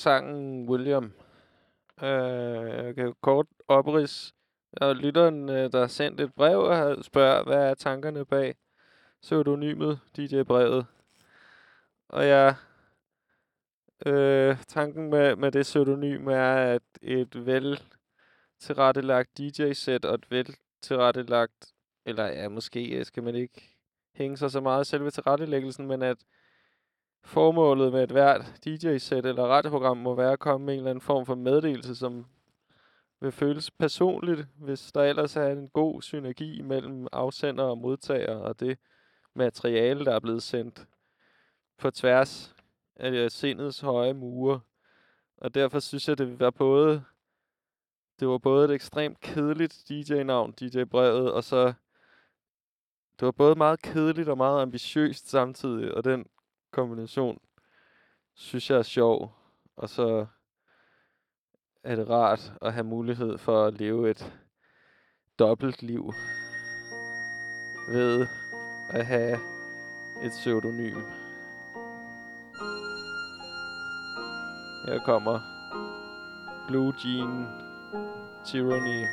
[0.04, 1.12] Sangen William.
[2.02, 4.34] Øh, jeg kan kort oprids.
[4.76, 8.54] Og lytteren, øh, der har sendt et brev og spørger, hvad er tankerne bag
[9.22, 10.86] pseudonymet DJ-brevet.
[12.08, 12.54] Og jeg...
[14.06, 17.80] Øh, tanken med, med det pseudonym er, at et vel
[18.60, 21.72] tilrettelagt DJ-sæt og et vel tilrettelagt...
[22.06, 23.76] Eller ja, måske skal man ikke
[24.14, 26.18] hænge sig så meget i selve tilrettelæggelsen, men at
[27.24, 31.02] Formålet med et hvert DJ-sæt eller radioprogram må være at komme med en eller anden
[31.02, 32.26] form for meddelelse, som
[33.20, 38.60] vil føles personligt, hvis der ellers er en god synergi mellem afsender og modtager, og
[38.60, 38.78] det
[39.34, 40.86] materiale, der er blevet sendt
[41.78, 42.54] på tværs
[42.96, 44.60] af øh, sindets høje mure.
[45.36, 47.04] Og derfor synes jeg, det var både,
[48.20, 51.66] det var både et ekstremt kedeligt DJ-navn, DJ-brevet, og så
[53.20, 56.26] det var både meget kedeligt og meget ambitiøst samtidig, og den
[56.74, 57.38] kombination
[58.34, 59.32] synes jeg er sjov.
[59.76, 60.26] Og så
[61.82, 64.32] er det rart at have mulighed for at leve et
[65.38, 66.12] dobbelt liv
[67.88, 68.26] ved
[68.90, 69.38] at have
[70.22, 70.96] et pseudonym.
[74.86, 75.40] Her kommer
[76.68, 77.46] Blue Jean
[78.44, 79.06] Tyranny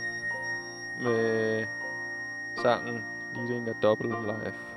[1.04, 1.66] med
[2.62, 3.04] sangen
[3.36, 4.71] Leading a Double Life.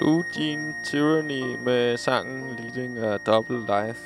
[0.00, 4.00] Blue Jean Tyranny med sangen Leading a Double Life.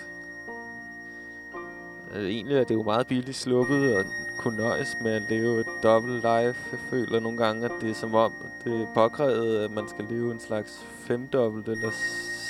[2.15, 4.05] Øh, egentlig er det jo meget billigt sluppet og
[4.39, 6.59] kunne nøjes med at leve et dobbelt life.
[6.73, 8.33] Jeg føler nogle gange, at det er som om,
[8.65, 11.91] det er påkrævet, at man skal leve en slags femdobbelt eller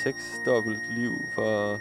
[0.03, 1.79] seksdobbelt liv for at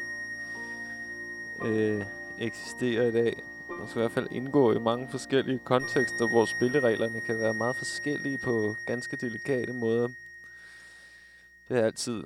[1.66, 2.04] øh,
[2.38, 3.42] eksistere i dag.
[3.68, 7.76] Man skal i hvert fald indgå i mange forskellige kontekster, hvor spillereglerne kan være meget
[7.76, 10.08] forskellige på ganske delikate måder.
[11.68, 12.22] Det er altid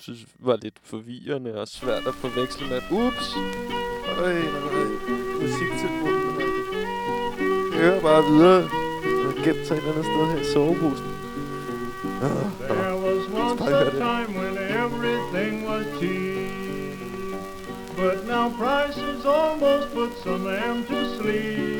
[0.00, 2.80] synes var lidt forvirrende og svært at forveksle med.
[2.90, 3.28] Ups!
[4.18, 4.84] Øj, nej,
[5.40, 6.40] musiktelefonen.
[7.72, 8.60] Jeg hører bare videre.
[9.04, 11.06] Jeg har gemt sig et eller andet sted her i soveposen.
[12.22, 17.38] Ah, There was once a time when everything was cheap,
[17.96, 21.71] but now prices almost put some man to sleep.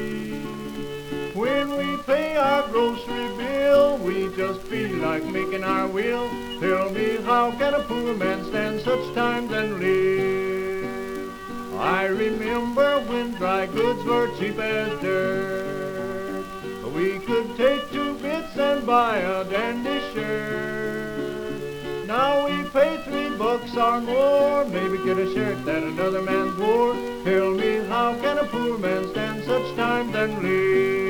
[1.42, 6.30] When we pay our grocery bill, we just feel like making our will.
[6.60, 11.32] Tell me, how can a poor man stand such times and live?
[11.80, 16.46] I remember when dry goods were cheap as dirt.
[16.94, 22.06] We could take two bits and buy a dandy shirt.
[22.06, 26.94] Now we pay three bucks or more, maybe get a shirt that another man's wore.
[27.24, 31.01] Tell me, how can a poor man stand such times and live?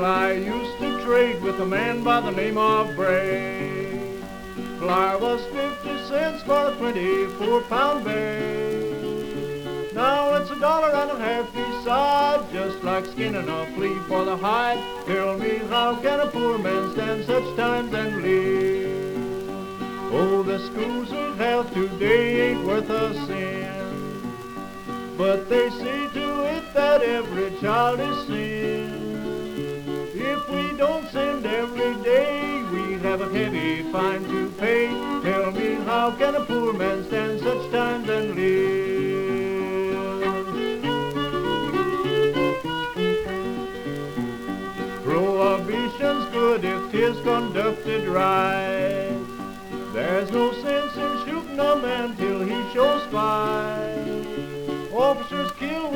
[0.00, 3.86] Well, I used to trade with a man by the name of Bray.
[4.78, 9.92] Flour was 50 cents for a 24 pound bag.
[9.92, 14.38] Now it's a dollar and a half beside, just like skinning a flea for the
[14.38, 14.82] hide.
[15.04, 19.50] Tell me, how can a poor man stand such times and live?
[20.14, 25.18] Oh, the schools we have today ain't worth a cent.
[25.18, 28.49] But they see to it that every child is sent.
[33.32, 34.88] Heavy fine to pay.
[35.22, 38.80] Tell me, how can a poor man stand such times and live?
[45.04, 49.16] Prohibition's good if 'tis conducted right.
[49.92, 53.89] There's no sense in shooting a man till he shows fight.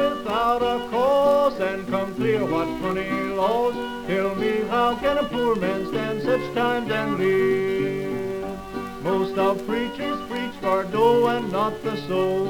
[0.04, 3.08] Without a cause and come clear what funny
[3.40, 3.74] laws.
[4.06, 9.02] Tell me, how can a poor man stand such times and live?
[9.02, 12.44] Most of preachers preach for dough and not the soul.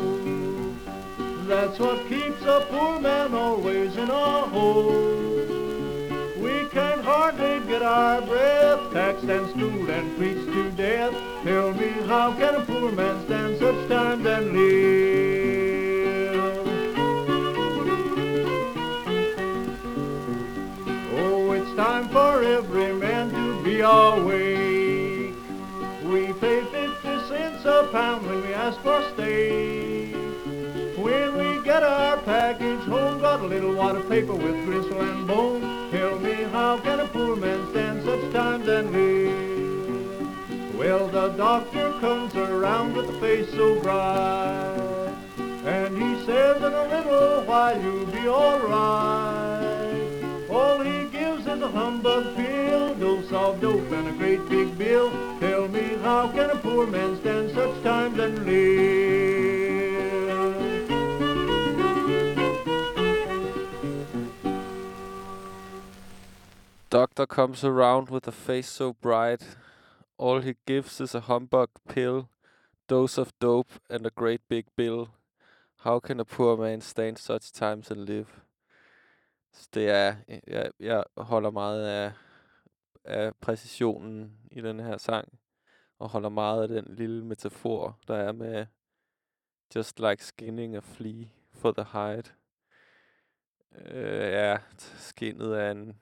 [1.47, 4.91] That's what keeps a poor man always in a hole.
[6.45, 11.15] We can hardly get our breath, taxed and schooled and preached to death.
[11.45, 15.54] Tell me, how can a poor man stand such times and live?
[22.15, 25.35] For every man to be awake.
[26.05, 30.15] We pay 50 cents a pound when we ask for steak.
[30.97, 35.91] When we get our package home, got a little of paper with gristle and bone.
[35.91, 40.77] Tell me, how can a poor man stand such times and live?
[40.79, 45.12] Well, the doctor comes around with a face so bright,
[45.67, 49.54] and he says in a little while you'll be alright.
[51.55, 55.11] All he is a humbug pill, dose of dope and a great big bill.
[55.39, 59.15] Tell me, how can a poor man stand such times and live?
[66.91, 69.57] Doctor comes around with a face so bright.
[70.19, 72.31] All he gives is a humbug pill,
[72.89, 75.11] dose of dope, and a great big bill.
[75.85, 78.43] How can a poor man stand such times and live?
[79.55, 80.17] Så det er,
[80.47, 82.13] jeg, jeg holder meget af,
[83.05, 85.39] af præcisionen i den her sang,
[85.99, 88.67] og holder meget af den lille metafor, der er med
[89.75, 92.31] just like skinning a flea for the hide.
[93.75, 96.01] Øh, ja, skinnet af en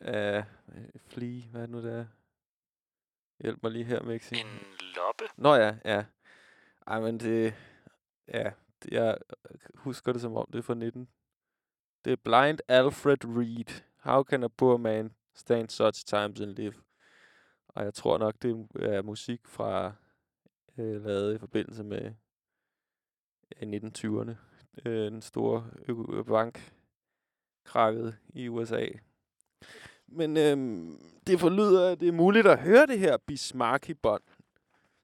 [0.00, 2.06] af øh, flea, hvad er det nu det er?
[3.40, 4.34] Hjælp mig lige her, Mixi.
[4.34, 4.46] En
[4.96, 5.24] loppe?
[5.36, 6.04] Nå ja, ja.
[6.86, 7.54] Ej, men det...
[8.28, 8.50] Ja,
[8.90, 9.18] jeg
[9.74, 11.08] husker det som om, det er fra 19.
[12.04, 13.82] Det er Blind Alfred Reed.
[14.02, 16.74] How can a poor man stand such times and live?
[17.68, 19.92] Og jeg tror nok, det er musik fra
[20.78, 22.12] øh, lavet i forbindelse med
[23.62, 24.34] øh, 1920'erne.
[24.84, 25.70] Øh, den store
[26.24, 26.72] bank
[27.64, 28.86] krakket i USA.
[30.06, 34.22] Men øhm, det forlyder, at det er muligt at høre det her Bismarck-bånd.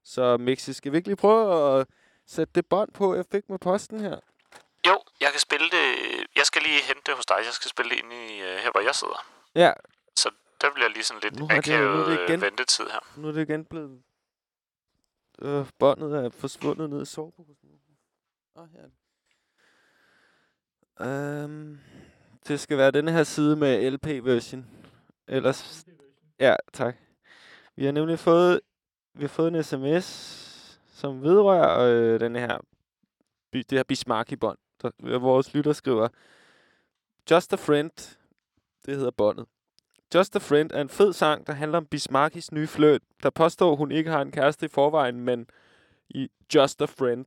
[0.05, 1.87] Så Mexi skal vi ikke lige prøve at
[2.27, 4.21] sætte det bånd på, jeg fik med posten her?
[4.87, 5.85] Jo, jeg kan spille det...
[6.37, 7.37] Jeg skal lige hente det hos dig.
[7.37, 9.27] Jeg skal spille det inde i, øh, her, hvor jeg sidder.
[9.55, 9.73] Ja,
[10.17, 10.31] Så
[10.61, 12.85] der bliver lige sådan lidt Nu har det jo- nu er akavet det igen- ventetid
[12.85, 13.01] her.
[13.17, 14.03] nu er det igen blevet...
[15.43, 17.55] Øh, båndet er forsvundet ned i soveposen.
[18.57, 18.89] Åh, her er
[22.49, 22.61] det.
[22.61, 24.67] Skal være denne her side med LP-version.
[25.29, 25.85] Ellers...
[26.41, 26.97] Ja, tak.
[27.77, 28.61] Vi har nemlig fået,
[29.15, 30.05] vi har fået en sms,
[30.95, 32.59] som vedrører øh, den her,
[33.53, 34.59] det her Bismarcky-bånd.
[34.83, 36.09] Der, øh, vores lytter skriver,
[37.31, 37.91] Just a Friend,
[38.87, 39.47] det hedder båndet.
[40.15, 43.77] Just a Friend er en fed sang, der handler om Bismarckis nye fløjt, der påstår,
[43.77, 45.47] hun ikke har en kæreste i forvejen, men
[46.09, 47.25] i Just a Friend.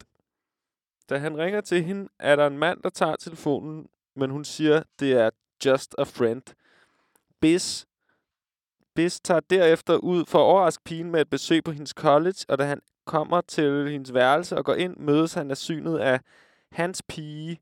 [1.10, 4.84] Da han ringer til hende, er der en mand, der tager telefonen, men hun siger,
[5.00, 5.30] det er
[5.66, 6.42] Just a Friend.
[7.40, 7.88] Bis,
[8.96, 12.58] Bis tager derefter ud for at overraske pigen med et besøg på hendes college, og
[12.58, 16.20] da han kommer til hendes værelse og går ind, mødes han af synet af
[16.74, 17.62] hans pige,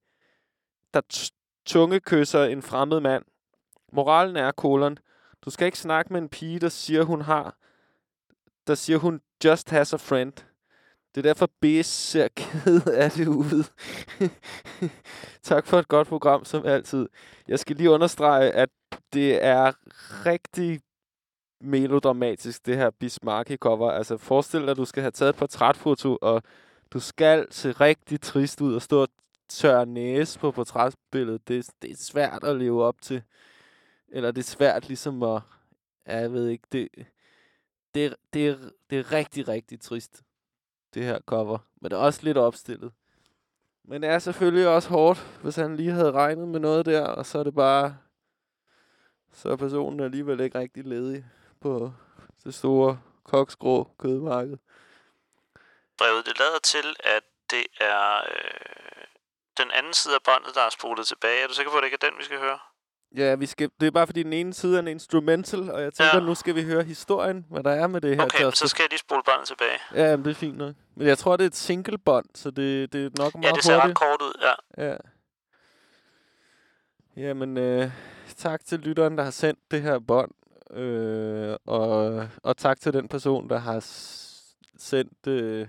[0.93, 1.31] der
[1.65, 3.23] tunge kysser en fremmed mand.
[3.93, 4.97] Moralen er, kolon,
[5.45, 7.55] du skal ikke snakke med en pige, der siger, hun har,
[8.67, 10.33] der siger, hun just has a friend.
[11.15, 13.63] Det er derfor, B ser ked af det ud.
[15.43, 17.09] tak for et godt program, som altid.
[17.47, 18.69] Jeg skal lige understrege, at
[19.13, 19.71] det er
[20.25, 20.81] rigtig
[21.61, 23.91] melodramatisk, det her Bismarcky-cover.
[23.91, 26.43] Altså, forestil dig, at du skal have taget et portrætfoto, og
[26.93, 29.09] du skal se rigtig trist ud og stå og
[29.49, 31.47] tørre næse på portrætbilledet.
[31.47, 33.23] Det, det er svært at leve op til.
[34.07, 35.41] Eller det er svært ligesom at...
[36.07, 36.89] Ja, jeg ved ikke, det,
[37.95, 38.55] det, det, er,
[38.89, 40.23] det er rigtig, rigtig trist,
[40.93, 41.57] det her cover.
[41.81, 42.91] Men det er også lidt opstillet.
[43.83, 47.25] Men det er selvfølgelig også hårdt, hvis han lige havde regnet med noget der, og
[47.25, 47.97] så er det bare...
[49.33, 51.25] Så er personen alligevel ikke rigtig ledig
[51.59, 51.91] på
[52.43, 54.57] det store koksgrå kødmarked.
[55.97, 59.03] Brevet det lader til, at det er øh,
[59.57, 61.43] den anden side af båndet, der er spolet tilbage.
[61.43, 62.59] Er du sikker på, at det ikke er den, vi skal høre?
[63.17, 65.93] Ja, vi skal, det er bare fordi den ene side er en instrumental, og jeg
[65.93, 66.23] tænker, Ja.
[66.23, 68.23] nu skal vi høre historien, hvad der er med det her.
[68.23, 69.79] Okay, men så skal jeg lige spole båndet tilbage.
[69.95, 70.75] Ja, men det er fint nok.
[70.95, 73.51] Men jeg tror, det er et single bånd, så det, det er nok meget Ja,
[73.55, 73.97] det ser ret hurtigt.
[73.99, 74.33] kort ud,
[74.77, 74.85] ja.
[74.89, 74.95] Ja.
[77.17, 77.91] Jamen, øh,
[78.37, 80.31] tak til lytteren, der har sendt det her bånd.
[80.77, 83.79] Øh, og, og tak til den person, der har
[84.77, 85.67] sendt øh,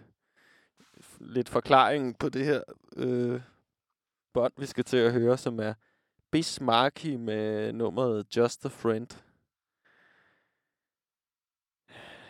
[1.22, 2.62] lidt forklaring på det her
[2.96, 3.40] øh,
[4.34, 5.74] bånd, vi skal til at høre, som er
[6.32, 9.08] Bismarcky med nummeret Just a Friend.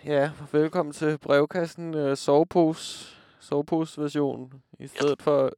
[0.04, 5.50] Ja, velkommen til brevkassen øh, sovepose, sovepose-version, i stedet for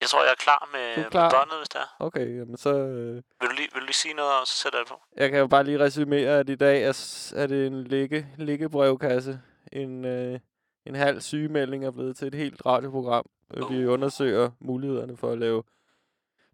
[0.00, 1.96] Jeg tror, jeg er klar med, med båndet, hvis det er.
[2.00, 2.74] Okay, jamen så...
[2.74, 5.00] Øh, Vil du lige, vil du lige sige noget, og så sætter jeg det på?
[5.16, 9.40] jeg kan jo bare lige resumere, at i dag er, er det en ligge, liggebrevkasse.
[9.72, 10.40] En, øh,
[10.86, 13.26] en halv sygemelding er blevet til et helt radioprogram.
[13.50, 13.72] Oh.
[13.72, 15.62] Vi undersøger mulighederne for at lave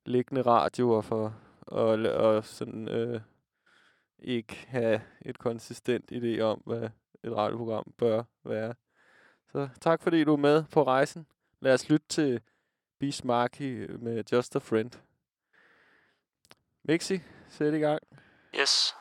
[0.05, 3.21] liggende radioer for og, og sådan øh,
[4.19, 6.89] ikke have et konsistent idé om, hvad
[7.25, 8.75] et radioprogram bør være.
[9.53, 11.27] Så tak fordi du er med på rejsen.
[11.61, 12.41] Lad os lytte til
[12.99, 14.91] Bismarcky øh, med Just a Friend.
[16.83, 18.03] Mixi, sæt i gang.
[18.61, 18.95] Yes.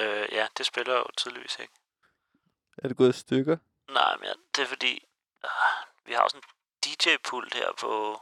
[0.00, 1.72] Øh, ja, det spiller jo tydeligvis ikke.
[2.78, 3.56] Er det gået i stykker?
[3.90, 5.04] Nej, men ja, det er fordi,
[5.44, 5.50] øh,
[6.06, 6.42] vi har også en
[6.84, 8.20] DJ-pult her på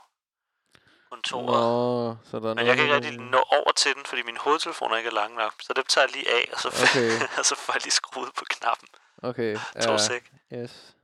[1.11, 1.47] kontoret.
[1.47, 4.37] Nå, så der er Men jeg kan ikke rigtig nå over til den, fordi min
[4.37, 5.55] hovedtelefon ikke er lang nok.
[5.63, 7.11] Så det tager jeg lige af, og så, Okay.
[7.39, 8.89] og så får jeg lige skruet på knappen.
[9.23, 10.33] Okay, To ja, sek.
[10.53, 10.95] yes.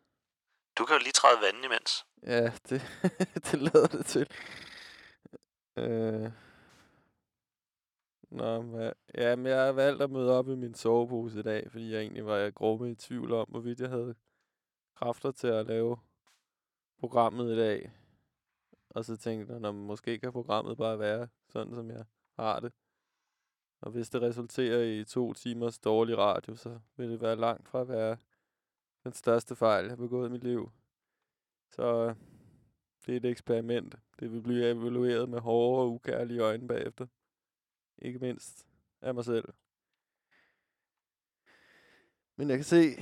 [0.78, 2.04] Du kan jo lige træde vandet imens.
[2.26, 2.82] Ja, det,
[3.50, 4.26] det lader det til.
[5.78, 6.30] Øh.
[8.34, 8.78] Nå,
[9.14, 12.00] ja, men jeg har valgt at møde op i min sovepose i dag, fordi jeg
[12.00, 14.14] egentlig var grumme i tvivl om, hvorvidt jeg havde
[14.94, 15.96] kræfter til at lave
[16.98, 17.92] programmet i dag.
[18.90, 22.04] Og så tænkte jeg, "Nå, måske kan programmet bare være sådan, som jeg
[22.38, 22.72] har det.
[23.80, 27.80] Og hvis det resulterer i to timers dårlig radio, så vil det være langt fra
[27.80, 28.16] at være
[29.04, 30.70] den største fejl, jeg har begået i mit liv.
[31.70, 32.14] Så øh,
[33.06, 33.94] det er et eksperiment.
[34.20, 37.06] Det vil blive evalueret med hårde og ukærlige øjne bagefter.
[37.98, 38.66] Ikke mindst
[39.00, 39.48] af mig selv.
[42.36, 42.96] Men jeg kan se,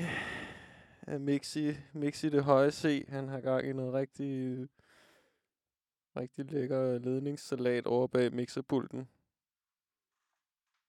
[1.03, 4.69] at Mixi, Mixi det høje C, han har gang i noget rigtig,
[6.17, 9.09] rigtig lækker ledningssalat over bag mixerpulten.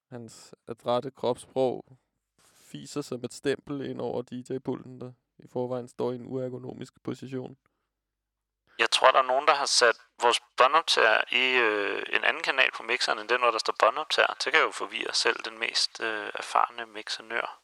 [0.10, 1.98] Hans adrette kropssprog
[2.40, 7.58] fiser som et stempel ind over DJ-pulten, der i forvejen står i en uergonomisk position.
[8.80, 12.70] Jeg tror, der er nogen, der har sat vores båndoptager i øh, en anden kanal
[12.78, 14.34] på mixeren, end den, hvor der står båndoptager.
[14.44, 17.60] Det kan jo forvirre selv den mest øh, erfarne mixernør.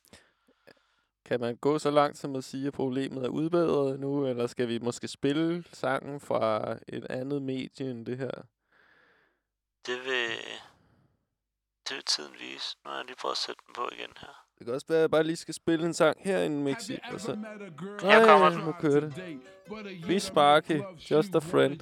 [1.25, 4.67] Kan man gå så langt som at sige, at problemet er udbedret nu, eller skal
[4.67, 8.31] vi måske spille sangen fra et andet medie end det her?
[9.85, 10.29] Det vil...
[11.89, 12.77] Det vil tiden vise.
[12.83, 14.48] Nu har jeg lige prøvet at sætte den på igen her.
[14.59, 16.99] Det kan også være, at jeg bare lige skal spille en sang herinde, Mixi.
[17.13, 17.37] Og så...
[18.01, 18.65] Her kommer Nej, den.
[18.67, 19.13] nu kører det.
[20.07, 20.81] Be Sparky,
[21.11, 21.79] Just a Friend.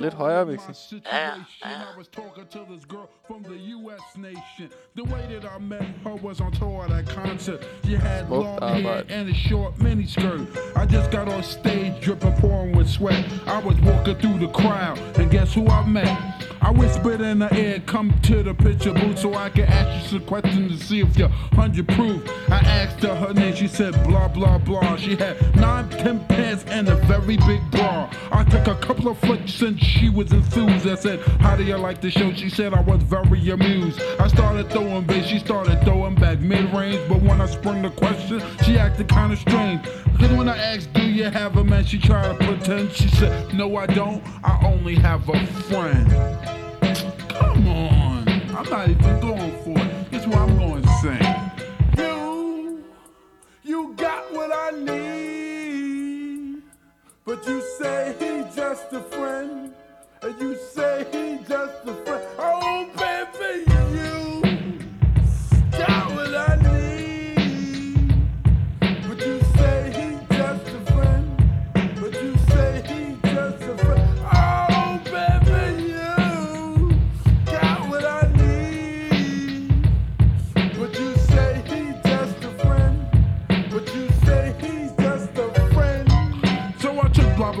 [0.00, 0.94] Lidt højere, Mixi.
[1.12, 1.24] Ja, ja,
[1.64, 1.70] ja.
[1.70, 4.16] I was talking to this girl from the U.S.
[4.16, 4.68] nation.
[4.96, 7.60] The way that I met her was on tour at that concert.
[7.84, 9.12] She had Smukt long hair arbejde.
[9.14, 10.40] and a short miniskirt.
[10.76, 13.24] I just got on stage dripping, pouring with sweat.
[13.46, 16.16] I was walking through the crowd, and guess who I met?
[16.60, 20.18] I whispered in her ear, come to the picture booth so I can ask you
[20.18, 22.28] some questions to see if you're 100 proof.
[22.48, 24.96] I asked her her name, she said blah, blah, blah.
[24.96, 28.10] She had nine, ten pants and a very big bra.
[28.32, 30.86] I took a couple of flicks and she was enthused.
[30.86, 32.32] I said, how do you like the show?
[32.32, 34.00] She said I was very amused.
[34.18, 37.08] I started throwing bass, she started throwing back mid-range.
[37.08, 39.84] But when I sprung the question, she acted kind of strange.
[40.18, 41.84] Cause when I asked, do you have a man?
[41.84, 42.92] She tried to pretend.
[42.92, 44.22] She said, no, I don't.
[44.42, 46.47] I only have a friend.
[47.38, 48.28] Come on.
[48.56, 50.14] I'm not even going for it.
[50.14, 51.22] Is what I'm going to sing.
[51.96, 52.84] You,
[53.64, 56.62] you got what I need.
[57.24, 59.74] But you say he's just a friend.
[60.22, 62.27] And you say he's just a friend.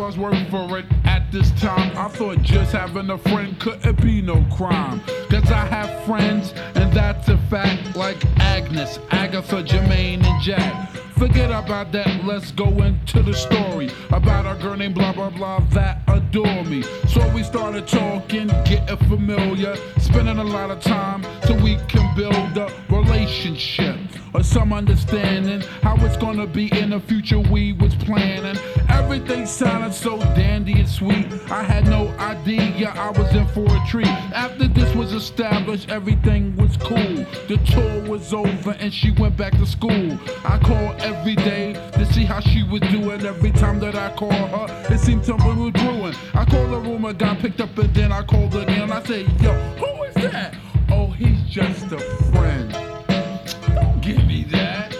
[0.08, 0.86] Took blah for it.
[1.04, 5.02] At this time, I thought just having a friend couldn't be no crime.
[5.28, 10.88] Cause I have friends, and that's a fact, like Agnes, Agatha, Jermaine, and Jack.
[11.18, 15.58] Forget about that, let's go into the story about a girl named blah blah blah
[15.72, 16.82] that adore me.
[17.08, 22.56] So we started talking, getting familiar, spending a lot of time so we can build
[22.56, 22.70] a
[23.08, 23.96] relationship
[24.34, 28.56] or some understanding how it's gonna be in the future we was planning.
[28.88, 31.26] Everything sounded so dandy and sweet.
[31.50, 34.06] I had no idea I was in for a treat.
[34.06, 37.24] After this was established, everything was cool.
[37.48, 40.18] The tour was over and she went back to school.
[40.44, 43.24] I called every day to see how she was doing.
[43.24, 46.14] Every time that I called her, it seemed something was brewing.
[46.34, 48.92] I called the room, and got picked up, and then I called again.
[48.92, 50.54] I said, Yo, who is that?
[50.90, 51.98] Oh, he's just a
[52.32, 52.87] friend.
[54.08, 54.97] Give me that.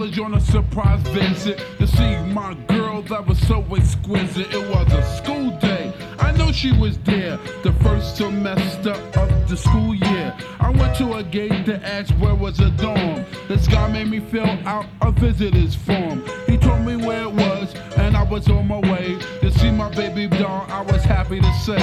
[0.00, 4.50] College on a surprise visit to see my girl that was so exquisite.
[4.50, 5.92] It was a school day.
[6.18, 10.34] I know she was there the first semester of the school year.
[10.58, 13.26] I went to a gate to ask where was a dorm.
[13.46, 16.24] This guy made me fill out a visitor's form.
[16.46, 19.94] He told me where it was, and I was on my way to see my
[19.94, 20.64] baby doll.
[20.70, 21.76] I was happy to say.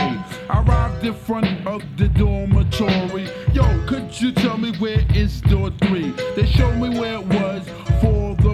[0.49, 3.29] I arrived in front of the dormitory.
[3.53, 6.13] Yo, could you tell me where is door three?
[6.35, 7.86] They showed me where it was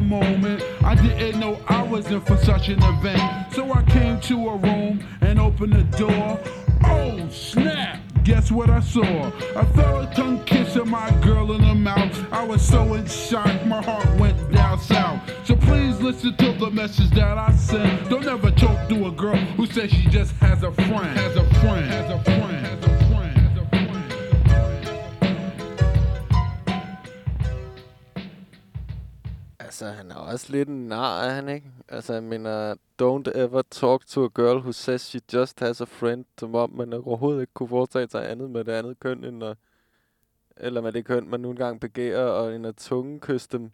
[0.03, 0.63] moment.
[0.83, 3.53] I didn't know I was in for such an event.
[3.53, 6.39] So I came to a room and opened the door.
[6.83, 7.99] Oh, snap!
[8.23, 9.31] Guess what I saw?
[9.55, 12.31] I felt a tongue kissing my girl in the mouth.
[12.31, 15.19] I was so in shock, my heart went down south.
[15.45, 18.09] So please listen to the message that I sent.
[18.09, 21.17] Don't ever talk to a girl who says she just has a friend.
[21.17, 21.85] Has a friend.
[21.85, 22.65] Has a friend.
[22.65, 22.92] Has a friend.
[29.73, 31.71] Altså, han er også lidt en nar, er han ikke?
[31.89, 35.83] Altså, jeg mener, don't ever talk to a girl who says she just has a
[35.83, 39.43] friend, som om man overhovedet ikke kunne foretage sig andet med det andet køn, end
[39.43, 39.57] at,
[40.57, 43.71] eller med det køn, man nu engang begærer, og end at tungekysse dem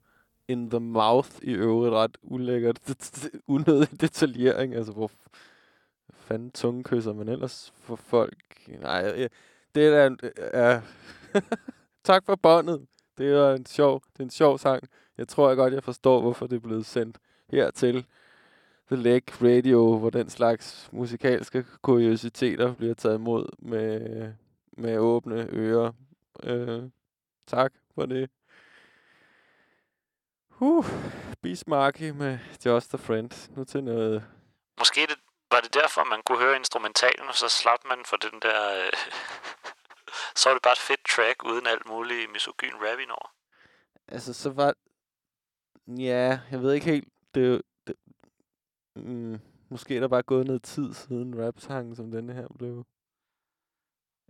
[0.48, 2.80] in the mouth i øvrigt ret ulækkert,
[3.48, 4.76] unødig detaljering.
[4.76, 5.28] Altså, hvor f-
[6.14, 8.68] fanden tungekysser man ellers for folk?
[8.68, 9.30] Nej, jeg-
[9.76, 10.20] det er da en-
[10.54, 10.82] ja.
[12.04, 12.86] tak for båndet.
[13.18, 14.84] Det er en sjov, det er en sjov sang.
[15.20, 17.18] Jeg tror jeg godt, jeg forstår, hvorfor det er blevet sendt
[17.52, 18.06] hertil.
[18.88, 24.34] The Leg Radio, hvor den slags musikalske kuriositeter bliver taget imod med,
[24.72, 25.92] med åbne ører.
[26.44, 26.84] Øh,
[27.48, 28.30] tak for det.
[30.60, 30.86] Uh,
[31.42, 33.56] Bismarcky med Just a Friend.
[33.56, 34.24] Nu til noget...
[34.78, 35.18] Måske det,
[35.52, 38.86] var det derfor, man kunne høre instrumentalen, og så slap man for den der...
[38.86, 38.92] Øh,
[40.40, 43.30] så var det bare et fedt track, uden alt muligt misogyn rap indover.
[44.08, 44.74] Altså, så var...
[45.98, 47.08] Ja, jeg ved ikke helt...
[47.36, 47.96] Det, det,
[48.96, 49.40] mm,
[49.70, 52.86] måske er der bare gået noget tid siden rap-sangen, som denne her blev.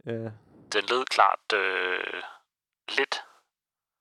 [0.06, 0.32] Ja.
[0.74, 2.24] Den lød klart øh,
[2.98, 3.16] lidt,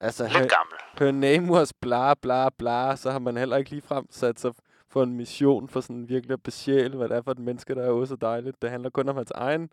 [0.01, 0.77] Altså, lidt her, gammel.
[0.99, 4.55] her name was bla bla bla, så har man heller ikke ligefrem sat sig
[4.89, 7.83] for en mission for sådan virkelig at besjæle, hvad det er for et menneske, der
[7.83, 8.63] er også så dejligt.
[8.63, 9.71] Det handler kun om hans egen...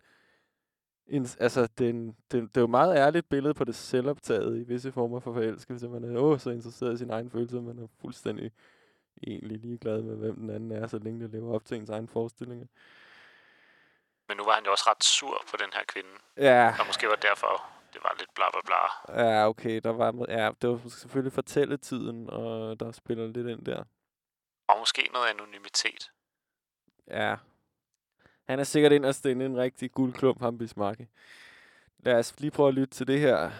[1.10, 3.74] Ins- altså, det er, en, det, det er jo et meget ærligt billede på det
[3.74, 5.88] selvoptaget i visse former for forelskelse.
[5.88, 8.52] Man er åh, så interesseret i sin egen følelse, man er fuldstændig
[9.26, 12.08] egentlig ligeglad med, hvem den anden er, så længe det lever op til ens egen
[12.08, 12.66] forestillinger.
[14.28, 16.08] Men nu var han jo også ret sur på den her kvinde.
[16.36, 19.22] Ja, Og måske var derfor, det var lidt bla bla bla.
[19.24, 23.84] ja okay, der var, ja, det var selvfølgelig fortælletiden, og der spiller lidt ind der.
[24.68, 26.10] Og måske noget anonymitet.
[27.10, 27.36] Ja.
[28.48, 31.00] Han er sikkert inderst inde en rigtig guldklump, ham Bismarck.
[32.04, 33.50] Lad os lige prøve at lytte til det her.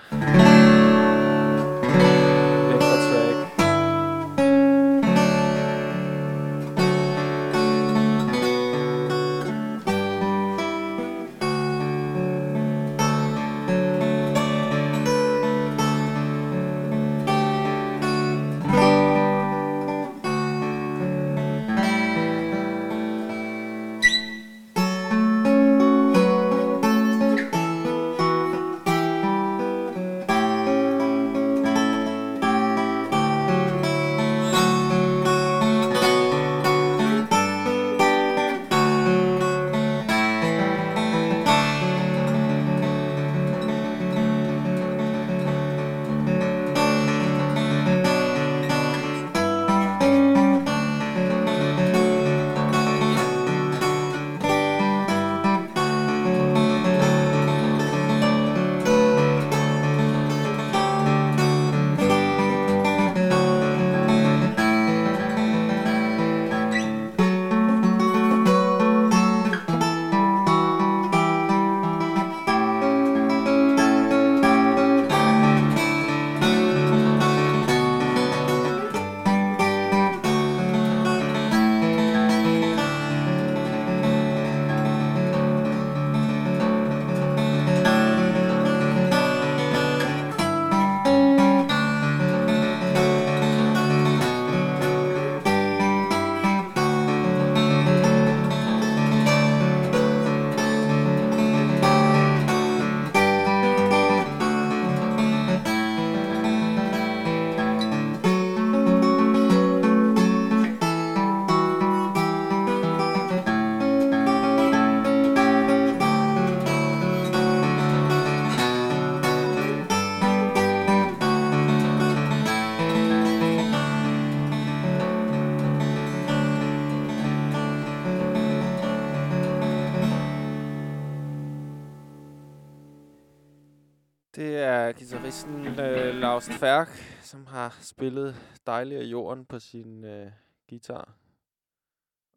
[134.98, 136.88] Guitaristen øh, Lars Færk,
[137.22, 138.34] som har spillet
[138.66, 140.32] Dejlig af jorden på sin øh,
[140.68, 141.18] guitar.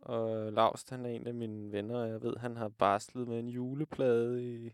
[0.01, 3.39] Og Lars, han er en af mine venner, og jeg ved, han har barslet med
[3.39, 4.71] en juleplade i...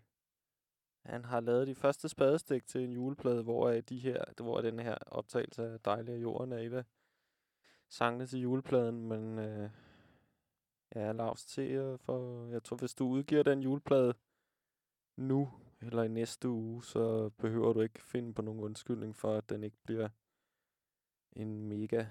[1.05, 4.61] Han har lavet de første spadestik til en juleplade, hvor er de her, hvor er
[4.61, 6.83] den her optagelse af Dejlig af jorden er et af
[7.89, 9.69] sangene til julepladen, men øh,
[10.95, 14.13] ja, Lars til for, jeg tror, hvis du udgiver den juleplade
[15.17, 15.51] nu,
[15.85, 19.63] eller i næste uge, så behøver du ikke finde på nogen undskyldning for, at den
[19.63, 20.09] ikke bliver
[21.33, 22.05] en mega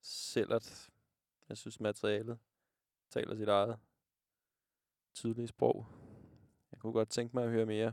[0.00, 0.90] sællert.
[1.48, 2.38] Jeg synes, materialet
[3.10, 3.78] taler sit eget
[5.14, 5.86] tydelige sprog.
[6.72, 7.92] Jeg kunne godt tænke mig at høre mere.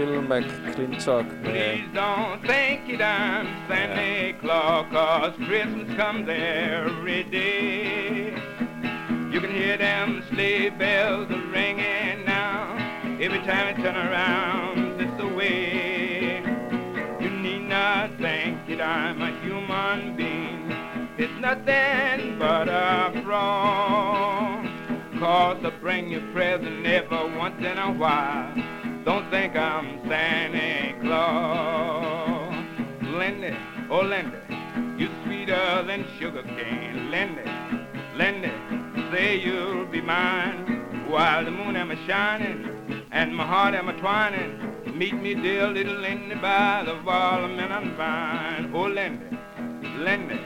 [0.00, 8.32] Little McClintock med Please don't think it I'm Santa Claus, cause Christmas comes every day.
[9.30, 12.78] You can hear them sleigh bells ringing now.
[13.20, 16.42] Every time you turn around, it's the way.
[17.20, 20.72] You need not think that I'm a human being.
[21.18, 24.66] It's nothing but a fraud.
[25.18, 28.79] Cause I bring you present every once in a while.
[29.04, 32.54] Don't think I'm Santa Claus.
[33.02, 33.56] Lindy,
[33.88, 34.36] oh Lindy,
[34.98, 37.10] you're sweeter than sugar cane.
[37.10, 37.42] Lindy,
[38.14, 38.52] Lindy,
[39.10, 43.98] say you'll be mine while the moon am a shining and my heart am a
[43.98, 44.60] twining.
[44.94, 48.70] Meet me, dear little Lindy, by the men vine.
[48.74, 49.38] Oh Lindy,
[49.96, 50.40] Lindy,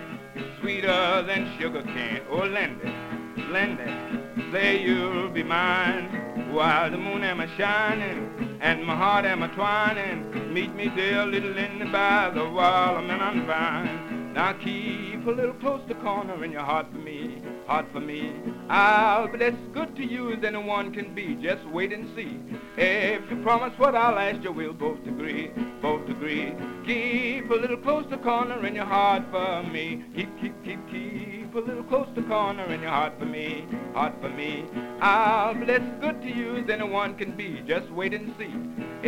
[0.60, 2.20] sweeter than sugar cane.
[2.31, 2.89] Oh Lindy,
[3.36, 9.43] Lindy, say you'll be mine while the moon am a shining and my heart am
[9.43, 10.52] a twining.
[10.52, 14.32] Meet me, dear little Lindy, by the wall of men vine.
[14.35, 18.35] Now keep a little close to corner in your heart for me, heart for me.
[18.69, 21.36] I'll be as good to you as anyone can be.
[21.36, 22.40] Just wait and see.
[22.77, 26.52] If you promise what I'll ask you, we'll both agree, both agree.
[26.86, 30.05] Keep a little close to corner in your heart for me.
[30.16, 34.14] Keep, keep, keep, keep a little close to corner in your heart for me, heart
[34.20, 34.64] for me.
[35.01, 37.62] I'll be as good to you as anyone can be.
[37.66, 38.52] Just wait and see.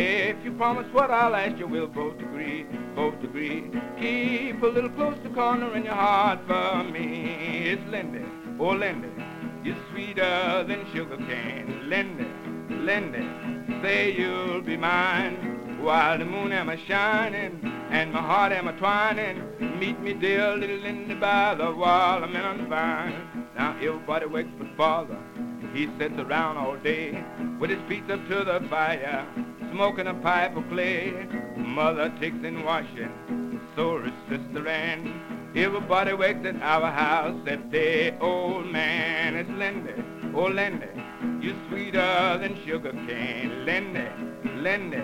[0.01, 2.65] If you promise what I'll ask you, we'll both agree,
[2.95, 3.69] both agree.
[3.99, 7.71] Keep a little close to corner in your heart for me.
[7.71, 8.25] It's Lindy,
[8.59, 9.09] oh Lindy,
[9.63, 11.89] you're sweeter than sugar cane.
[11.89, 12.27] Lindy,
[12.69, 13.27] Lindy,
[13.81, 18.73] say you'll be mine while the moon am a shining and my heart am a
[18.73, 19.41] twining.
[19.79, 23.47] Meet me, dear little Lindy, by the wall of men vine.
[23.55, 25.17] Now everybody wakes but father.
[25.73, 27.23] He sits around all day
[27.59, 29.25] with his feet up to the fire,
[29.71, 31.27] smoking a pipe of clay.
[31.55, 35.51] Mother takes in washing, so is sister Ann.
[35.55, 39.35] Everybody wakes at our house except the old man.
[39.35, 40.03] It's Lindy,
[40.35, 40.87] oh Lindy,
[41.39, 43.65] you're sweeter than sugar cane.
[43.65, 44.07] Lindy,
[44.55, 45.03] Lindy,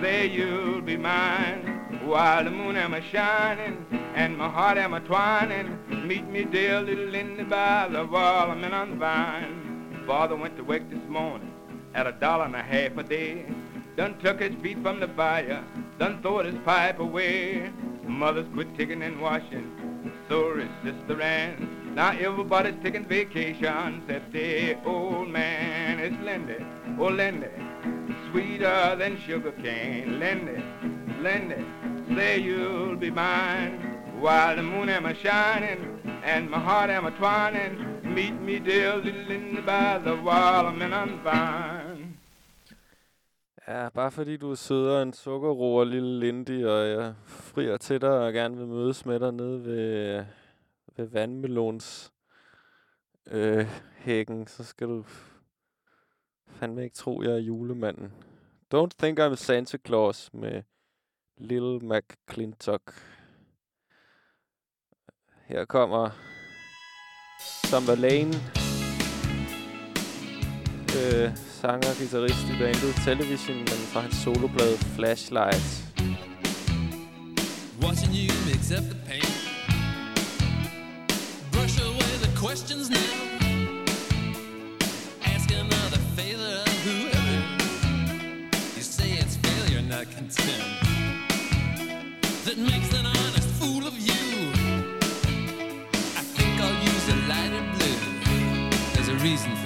[0.00, 5.00] say you'll be mine while the moon am a shining and my heart am a
[5.00, 5.78] twining.
[6.06, 10.02] Meet me, dear little Lindy, by the wall of men on the vine.
[10.06, 11.52] Father went to work this morning
[11.94, 13.44] at a dollar and a half a day.
[13.96, 15.62] Done took his feet from the fire,
[15.98, 17.70] done throwed his pipe away.
[18.04, 21.94] Mother's quit taking and washing, so is Sister Ann.
[21.94, 25.98] Now everybody's taking vacation, except the old man.
[25.98, 26.64] It's Lindy,
[26.98, 27.48] oh Lindy,
[28.30, 30.18] sweeter than sugar cane.
[30.18, 30.62] Lindy,
[31.22, 31.64] Lindy,
[32.14, 33.72] say you'll be mine
[34.20, 37.74] while the moon am a shining and my heart am a twining.
[38.14, 41.96] Meet me, dear little Lindy, by the wall of men unfine.
[41.96, 42.16] vine.
[43.68, 48.10] Ja, bare fordi du er sødere end sukkerroer, lille Lindy, og jeg frier til dig
[48.10, 50.24] og gerne vil mødes med dig nede ved,
[50.96, 52.12] ved vandmelons
[53.30, 53.66] øh,
[53.98, 55.04] hækken, så skal du
[56.60, 58.12] fandme ikke tro, jeg er julemanden.
[58.74, 60.62] Don't think I'm Santa Claus med
[61.38, 62.82] Lil McClintock.
[65.46, 66.10] Her kommer
[67.64, 68.34] Summerlane,
[70.98, 75.68] øh, sanger og guitarist i bandet Television, men fra hans soloplade Flashlight.
[77.82, 79.36] Watching you mix up the paint.
[81.52, 83.29] Brush away the questions now.
[90.28, 90.64] Failure.
[92.44, 94.50] That makes an honest fool of you.
[96.16, 97.98] I think I'll use a lighter blue.
[98.94, 99.59] There's a reason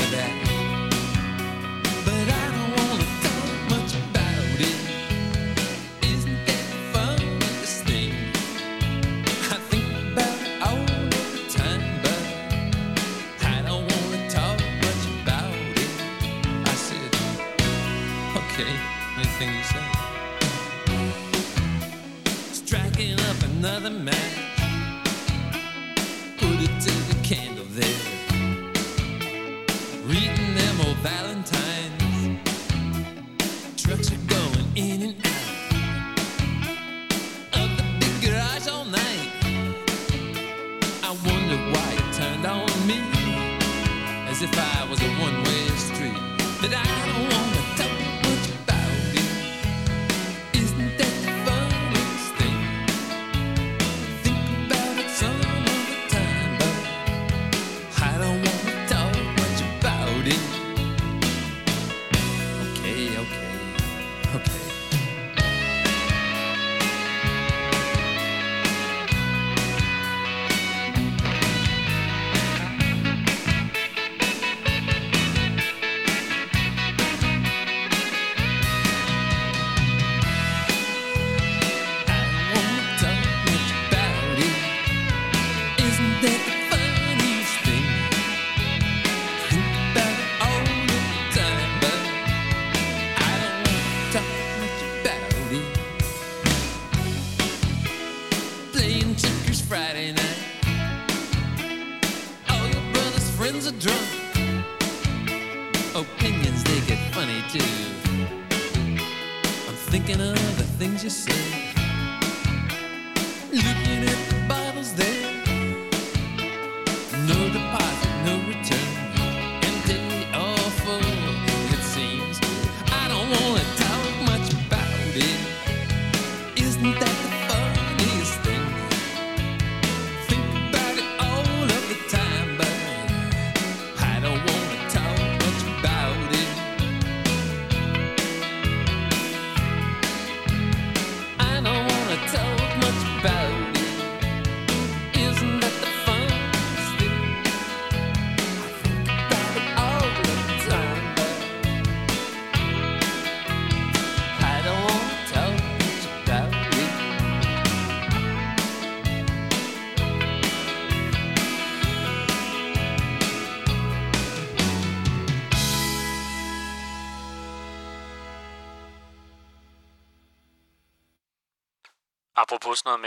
[23.77, 24.17] another match.
[26.39, 28.03] Put it to the candle there.
[30.05, 32.39] Reading them old Valentines.
[33.77, 35.17] Trucks are going in and
[37.53, 39.31] out of the big garage all night.
[41.03, 43.01] I wonder why it turned on me
[44.31, 45.44] as if I was a one-way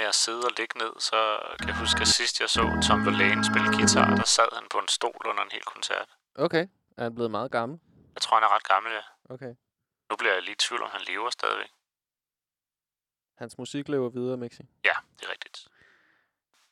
[0.08, 1.20] at sidde og ligge ned, så
[1.60, 4.78] kan jeg huske, at sidst jeg så Tom Verlaine spille guitar, der sad han på
[4.78, 6.10] en stol under en hel koncert.
[6.36, 6.68] Okay.
[6.98, 7.80] Er han blevet meget gammel?
[8.16, 9.34] Jeg tror, han er ret gammel, ja.
[9.34, 9.54] Okay.
[10.10, 11.72] Nu bliver jeg lige i tvivl, om han lever stadigvæk.
[13.38, 14.64] Hans musik lever videre, Mixi.
[14.86, 15.68] Ja, det er rigtigt.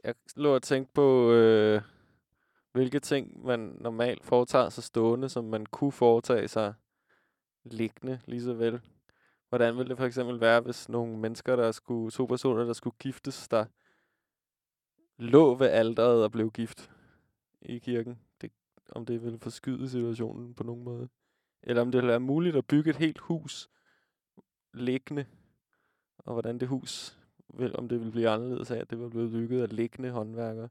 [0.03, 1.81] Jeg lå og tænkte på, øh,
[2.71, 6.73] hvilke ting man normalt foretager sig stående, som man kunne foretage sig
[7.63, 8.81] liggende lige så vel.
[9.55, 12.95] Hvordan ville det for eksempel være, hvis nogle mennesker, der skulle, to personer, der skulle
[12.99, 13.65] giftes, der
[15.17, 16.91] lå ved alderet og blev gift
[17.61, 18.19] i kirken?
[18.41, 18.51] Det,
[18.89, 21.09] om det ville forskyde situationen på nogen måde.
[21.63, 23.69] Eller om det ville være muligt at bygge et helt hus
[24.73, 25.25] liggende,
[26.17, 27.19] og hvordan det hus,
[27.53, 30.69] vil, om det ville blive anderledes af, at det var blevet bygget af liggende håndværkere.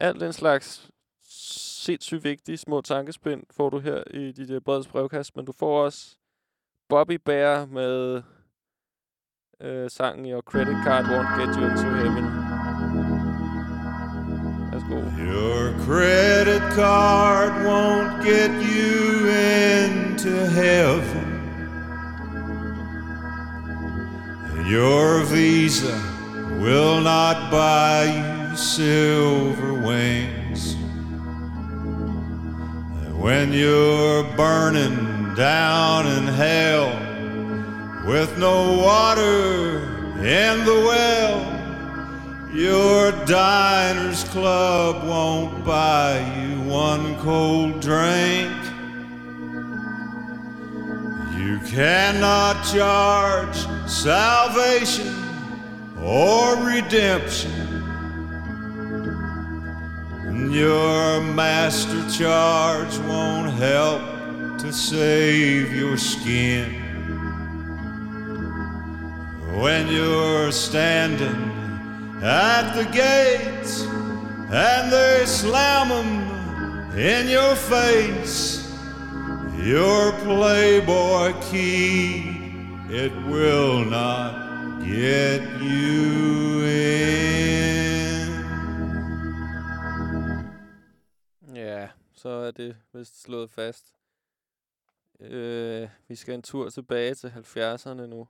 [0.00, 0.90] Alt den slags
[1.84, 5.84] sindssygt vigtige små tankespind får du her i dit øh, breds brevkast, men du får
[5.84, 6.18] også
[6.88, 8.22] Bobby Bear med
[9.60, 12.24] øh, sangen Your Credit Card Won't Get You Into Heaven.
[14.72, 14.98] Værsgo.
[15.18, 21.26] Your credit card won't get you into heaven.
[24.50, 25.96] And your visa
[26.60, 30.74] will not buy you silver wings.
[33.04, 35.07] And when you're burning
[35.38, 36.88] down in hell
[38.08, 39.78] with no water
[40.18, 48.52] in the well, your diner's club won't buy you one cold drink.
[51.38, 53.58] You cannot charge
[53.88, 55.14] salvation
[56.02, 57.52] or redemption.
[60.26, 64.17] And your master charge won't help
[64.58, 66.66] to save your skin.
[69.60, 71.40] When you're standing
[72.22, 73.82] at the gates
[74.50, 78.64] and they slam them in your face.
[79.62, 82.22] Your Playboy key,
[82.88, 87.08] it will not get you in.
[91.54, 93.97] Ja, så er det vist slået fast.
[95.20, 98.28] Øh, vi skal en tur tilbage til 70'erne nu.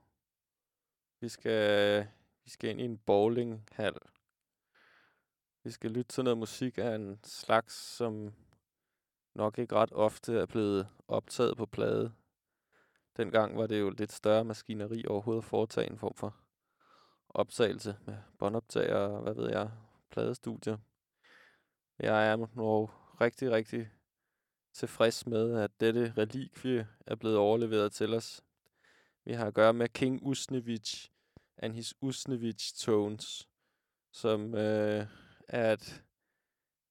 [1.21, 2.07] Vi skal,
[2.45, 3.95] vi skal ind i en bowlinghal.
[5.65, 8.35] Vi skal lytte til noget musik af en slags, som
[9.35, 12.13] nok ikke ret ofte er blevet optaget på plade.
[13.17, 16.37] Dengang var det jo lidt større maskineri overhovedet at foretage en form for
[17.29, 19.71] optagelse med båndoptager og hvad ved jeg,
[20.11, 20.79] pladestudier.
[21.99, 22.91] Jeg er nu
[23.21, 23.91] rigtig, rigtig
[24.79, 28.45] tilfreds med, at dette relikvie er blevet overleveret til os.
[29.25, 31.11] Vi har at gøre med King Usnevich
[31.57, 33.49] and his Usnevich Tones,
[34.13, 35.07] som øh,
[35.49, 36.05] er et,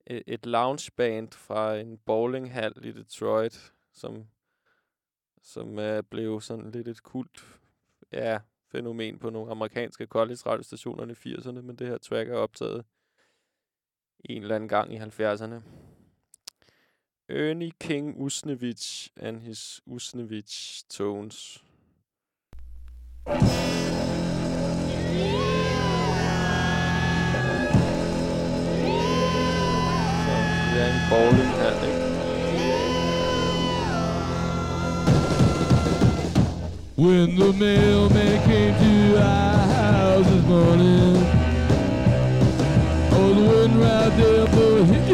[0.06, 4.28] et, loungeband fra en bowlinghal i Detroit, som,
[5.42, 7.46] som øh, blev sådan lidt et kult
[8.12, 8.40] ja,
[8.72, 12.86] fænomen på nogle amerikanske college radiostationer i 80'erne, men det her track er optaget
[14.26, 15.87] en eller anden gang i 70'erne.
[17.30, 21.60] Ernie King Usnevich and his Usnevich Tones.
[31.10, 32.08] Bowling her, ikke?
[36.98, 41.16] When the mailman came to our house this morning,
[43.14, 43.68] oh,
[44.98, 45.07] cry.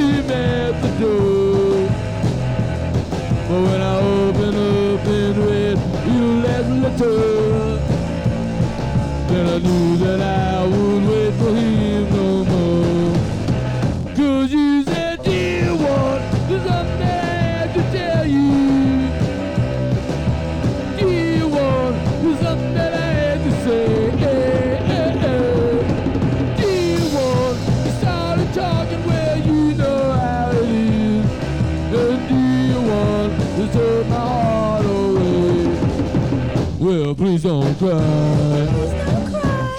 [6.97, 7.77] battle.
[9.27, 10.82] Then I knew that I would.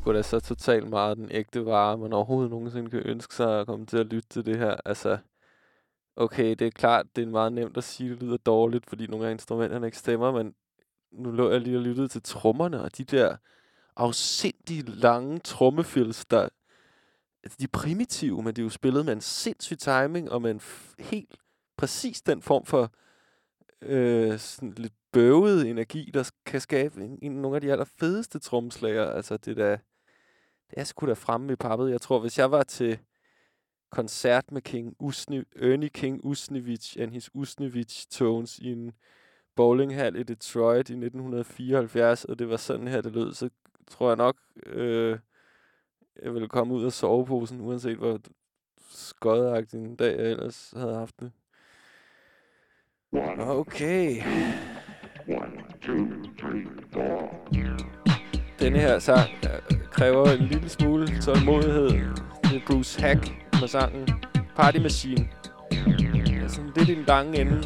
[0.00, 3.66] sgu da så totalt meget den ægte vare, man overhovedet nogensinde kan ønske sig at
[3.66, 4.76] komme til at lytte til det her.
[4.84, 5.18] Altså,
[6.16, 9.26] okay, det er klart, det er meget nemt at sige, det lyder dårligt, fordi nogle
[9.26, 10.54] af instrumenterne ikke stemmer, men
[11.12, 13.36] nu lå jeg lige og lyttede til trommerne, og de der
[13.96, 16.48] afsindige lange trommefills, der
[17.42, 20.50] altså, de er primitive, men de er jo spillet med en sindssyg timing, og med
[20.50, 20.60] en
[20.98, 21.36] helt
[21.76, 22.92] præcis den form for
[23.82, 29.10] øh, sådan lidt bøvet energi, der kan skabe en, en, nogle af de allerfedeste tromslager.
[29.10, 29.78] Altså, det der,
[30.70, 31.90] det er sgu da fremme i pappet.
[31.90, 32.98] Jeg tror, hvis jeg var til
[33.90, 38.92] koncert med King Usni, Ernie King Usnevich and his Usnevich Tones i en
[39.56, 43.50] bowlinghal i Detroit i 1974, og det var sådan her, det lød, så
[43.90, 44.36] tror jeg nok,
[44.66, 45.18] øh,
[46.22, 48.18] jeg ville komme ud af soveposen, uanset hvor
[48.90, 51.32] skodagtig en dag jeg ellers havde haft det.
[53.38, 54.22] Okay.
[58.60, 61.88] Denne her sang øh, kræver en lille smule tålmodighed.
[62.44, 64.08] Det er Bruce Hack med sangen
[64.56, 65.28] Party Machine.
[65.70, 67.62] Det er sådan lidt i den lange ende.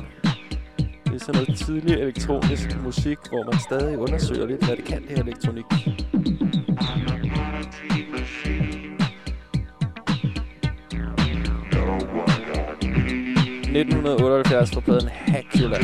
[1.05, 5.03] Det er sådan noget tidlig elektronisk musik, hvor man stadig undersøger lidt, hvad det kan,
[5.03, 5.65] det her elektronik.
[13.73, 15.79] No 1978 fra pladen Hackula.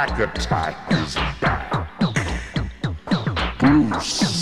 [0.00, 1.98] Hack Attack is back.
[3.58, 4.39] Bruce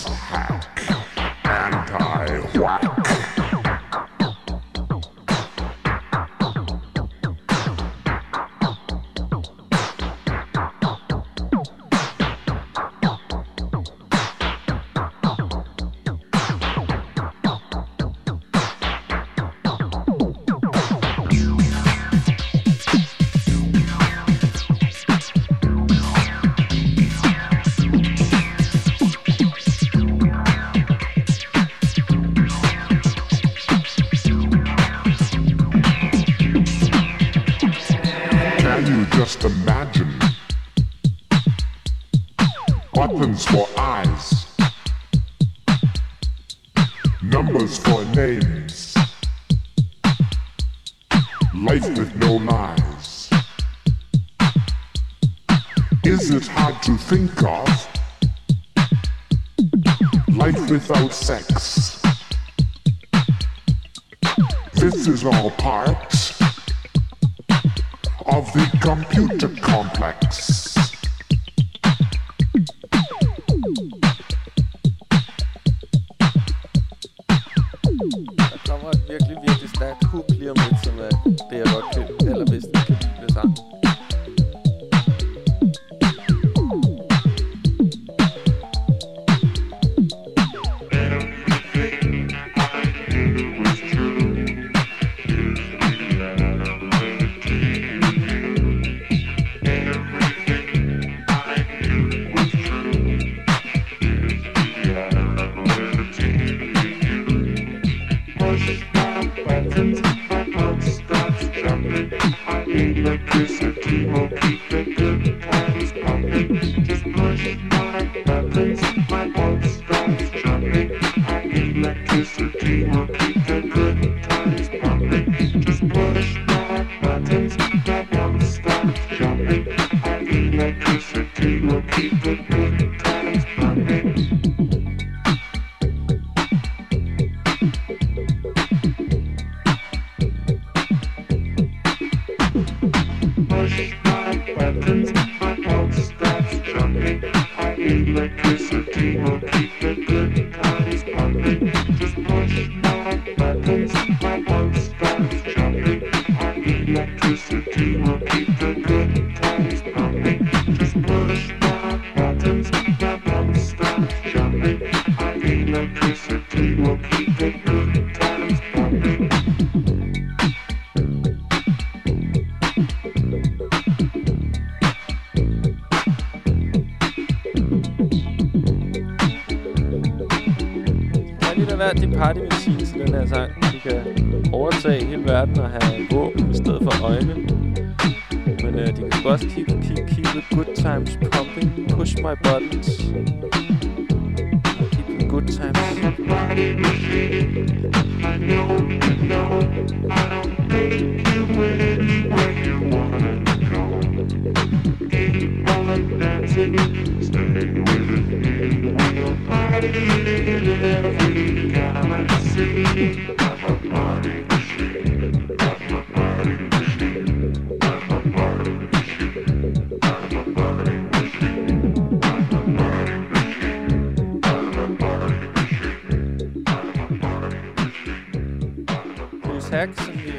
[229.69, 230.31] Bruce som vi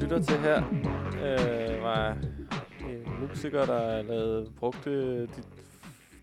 [0.00, 0.64] lytter til her,
[1.14, 2.12] øh, var
[2.80, 5.42] en musiker, der lavede, brugte øh, de,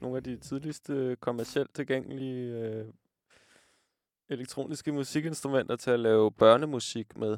[0.02, 2.86] nogle af de tidligste kommercielt tilgængelige øh,
[4.30, 7.38] elektroniske musikinstrumenter til at lave børnemusik med.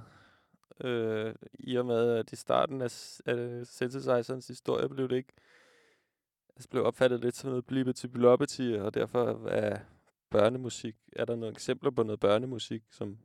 [0.84, 5.34] Øh, I og med, at i starten af, af synthesizerens historie blev det ikke
[6.56, 9.80] altså blev opfattet lidt som noget blippet bloppety, og derfor er
[10.30, 13.18] børnemusik, er der nogle eksempler på noget børnemusik, som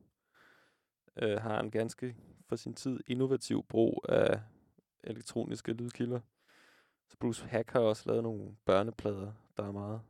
[1.16, 2.16] øh, har en ganske
[2.48, 4.40] for sin tid innovativ brug af
[5.04, 6.20] elektroniske lydkilder.
[7.08, 10.02] Så Bruce Hack har også lavet nogle børneplader, der er meget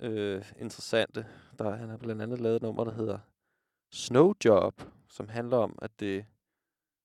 [0.00, 1.26] øh, interessante.
[1.58, 3.18] Der, han har blandt andet lavet et nummer, der hedder
[3.90, 6.24] Snow Job, som handler om, at det er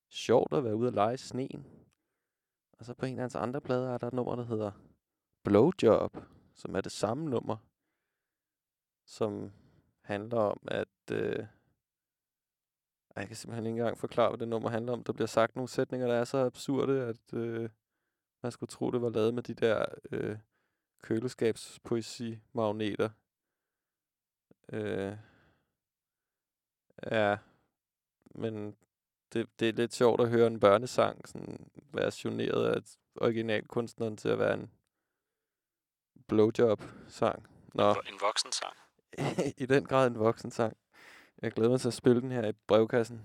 [0.10, 1.66] sjovt at være ude og lege i sneen.
[2.74, 4.72] Og så på en af hans andre plader er der et nummer, der hedder
[5.44, 6.18] Blowjob,
[6.54, 7.58] som er det samme nummer,
[9.06, 9.52] som
[10.02, 11.12] handler om, at...
[11.12, 11.46] Øh,
[13.16, 15.04] jeg kan simpelthen ikke engang forklare, hvad det nummer handler om.
[15.04, 17.70] Der bliver sagt nogle sætninger, der er så absurde, at øh,
[18.44, 20.38] man skulle tro, det var lavet med de der øh,
[21.04, 23.10] køleskabspoesi-magneter.
[24.70, 25.18] Øh,
[27.12, 27.38] ja,
[28.36, 28.76] men
[29.34, 32.82] det, det er lidt sjovt at høre en børnesang sådan versioneret af
[33.16, 34.72] originalkunstneren til at være en
[36.28, 37.48] blowjob-sang.
[37.74, 38.74] Nå, En voksen sang.
[39.64, 40.78] i den grad en voksen sang.
[41.42, 43.22] Jeg glæder mig til at spille den her i brevkassen.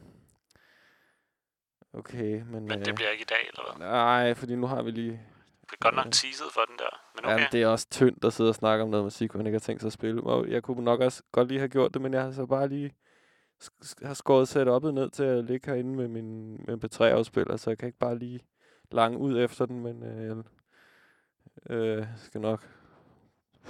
[1.92, 2.68] Okay, men...
[2.68, 3.86] Men det øh, bliver ikke i dag, eller hvad?
[3.86, 5.20] Nej, fordi nu har vi lige...
[5.62, 7.00] Det er godt nok teaset for den der.
[7.14, 7.42] Men okay.
[7.42, 9.60] Ja, det er også tyndt at sidde og snakke om noget musik, man ikke har
[9.60, 10.22] tænkt sig at spille.
[10.22, 12.68] Og jeg kunne nok også godt lige have gjort det, men jeg har så bare
[12.68, 12.94] lige
[14.02, 17.98] har skåret setup'et ned til at ligge herinde med min MP3-afspiller, så jeg kan ikke
[17.98, 18.40] bare lige
[18.90, 22.68] lange ud efter den, men øh, jeg øh, skal nok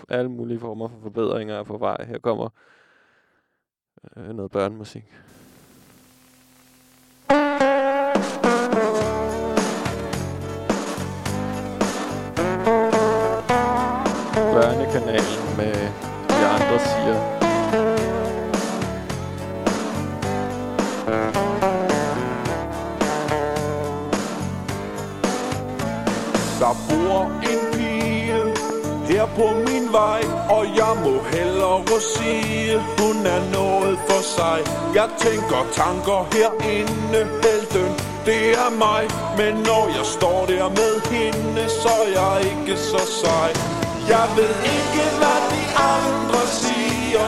[0.08, 2.04] alle mulige former for forbedringer er på vej.
[2.04, 2.48] Her kommer
[4.16, 5.04] øh, noget børnemusik.
[14.52, 15.74] Børnekanalen med
[16.28, 17.36] de andre siger.
[26.60, 28.42] Der bor en pige
[29.08, 32.95] her på min vej Og jeg må hellere sige,
[33.34, 34.58] er noget for sig.
[34.98, 37.90] Jeg tænker tanker herinde, helten,
[38.28, 39.02] det er mig.
[39.40, 43.50] Men når jeg står der med hende, så er jeg ikke så sej.
[44.14, 45.62] Jeg ved ikke, hvad de
[45.94, 47.26] andre siger.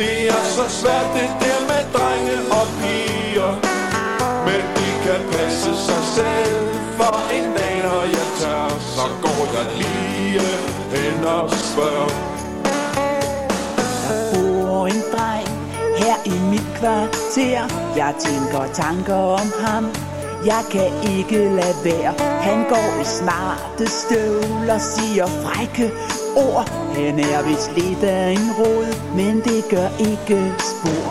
[0.00, 3.52] Det er så svært, det der med drenge og piger.
[4.46, 6.60] Men de kan passe sig selv.
[6.98, 10.40] For en dag når jeg tager Så går jeg lige
[10.94, 12.39] hen og spørger
[14.80, 15.48] går en dreng
[16.02, 17.60] her i mit kvarter.
[17.96, 19.84] Jeg tænker tanker om ham.
[20.46, 22.12] Jeg kan ikke lade være.
[22.48, 25.86] Han går i smarte støvler, siger frække
[26.36, 26.68] ord.
[26.94, 30.38] Han er vist lidt af en rod, men det gør ikke
[30.70, 31.08] spor.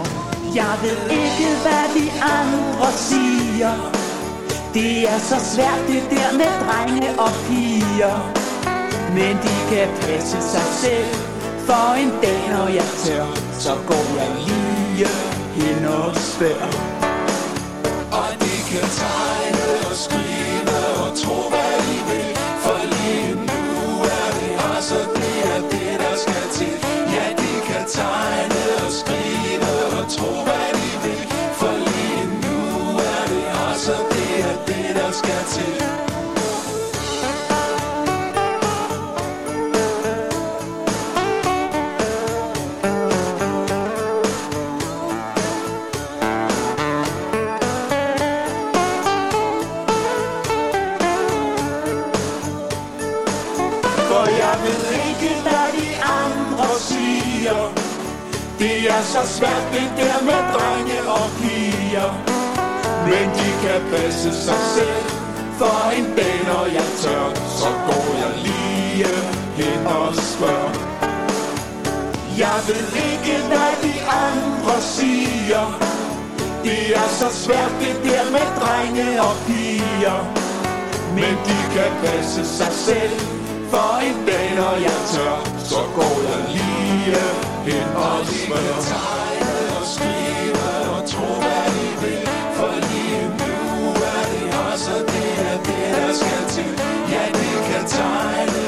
[0.55, 2.05] Jeg ved ikke, hvad de
[2.39, 3.71] andre siger.
[4.73, 8.15] Det er så svært det der med drenge og piger.
[9.17, 11.28] Men de kan passe sig selv
[11.69, 13.25] for en dag når jeg tør
[13.59, 15.07] Så går jeg lige
[15.55, 16.71] hen og spørger
[18.19, 22.29] Og de kan tegne og skrive Og tro hvad de vil.
[22.63, 23.61] For lige nu
[24.17, 26.75] er det altså Det er det der skal til.
[27.15, 31.23] Ja de kan tegne og skrive Og tro hvad de vil.
[31.59, 32.57] For lige nu
[33.13, 35.78] er det altså Det er det der skal til.
[59.09, 62.09] Så svært det der med drenge og piger.
[63.09, 65.05] Men de kan passe sig selv
[65.59, 67.25] For en dag når jeg tør
[67.59, 69.05] Så går jeg lige
[69.59, 70.73] hen og spørger.
[72.43, 73.95] Jeg ved ikke, hvad de
[74.25, 75.63] andre siger.
[76.63, 80.19] Det er så svært det der med drenge og piger.
[81.17, 83.19] Men de kan passe sig selv
[83.71, 85.37] For en dag når jeg tør
[85.69, 91.67] Så går jeg lige hen og spørger tegne og skrive Og tro hvad
[92.01, 92.21] vil
[92.57, 93.53] For lige nu
[94.15, 94.45] er det
[95.11, 96.71] Det er det der skal til
[97.13, 97.25] Ja
[97.67, 98.58] kan tegne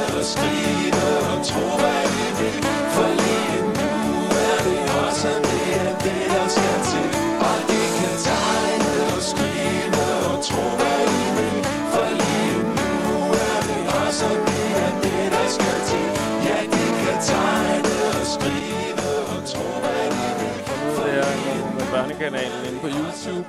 [22.21, 23.47] kanalen inde på YouTube.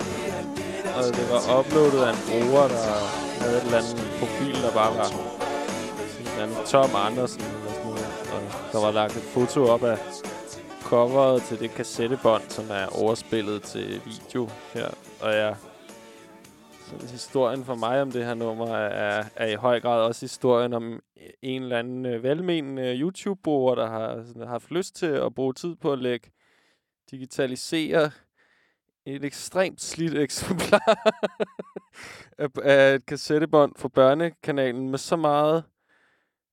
[0.96, 2.84] Og det var uploadet af en bruger, der
[3.42, 7.90] havde et eller andet profil, der bare var sådan en anden Tom Andersen eller sådan
[7.90, 8.06] noget.
[8.34, 8.40] Og
[8.72, 9.98] der var lagt et foto op af
[10.82, 14.88] coveret til det kassettebånd, som er overspillet til video her.
[15.20, 15.56] Og jeg
[16.86, 20.72] sådan, historien for mig om det her nummer er, er i høj grad også historien
[20.72, 21.00] om
[21.42, 25.76] en eller anden øh, velmenende YouTube-bruger, der har sådan, haft lyst til at bruge tid
[25.76, 26.30] på at lægge
[27.10, 28.10] digitalisere
[29.06, 31.12] et ekstremt slidt eksemplar
[32.38, 35.64] af, af et kassettebånd fra børnekanalen med så meget...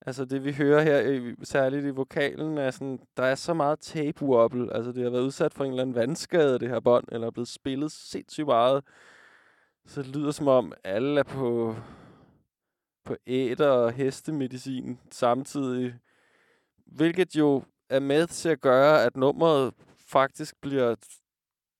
[0.05, 4.75] Altså det vi hører her, særligt i vokalen, er sådan, der er så meget tape-wobble.
[4.75, 7.31] Altså det har været udsat for en eller anden vandskade, det her bånd, eller er
[7.31, 8.83] blevet spillet sindssygt meget.
[9.85, 11.75] Så det lyder som om alle er på,
[13.05, 15.95] på æder og hestemedicin samtidig.
[16.85, 20.95] Hvilket jo er med til at gøre, at nummeret faktisk bliver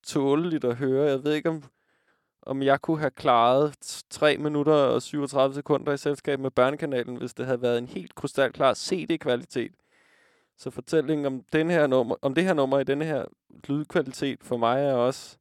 [0.10, 1.10] tåleligt at høre.
[1.10, 1.64] Jeg ved ikke, om,
[2.42, 7.34] om jeg kunne have klaret 3 minutter og 37 sekunder i selskab med børnekanalen, hvis
[7.34, 9.72] det havde været en helt krystalklar CD-kvalitet.
[10.58, 13.26] Så fortællingen om, den her nummer, om det her nummer i denne her
[13.68, 15.38] lydkvalitet for mig er også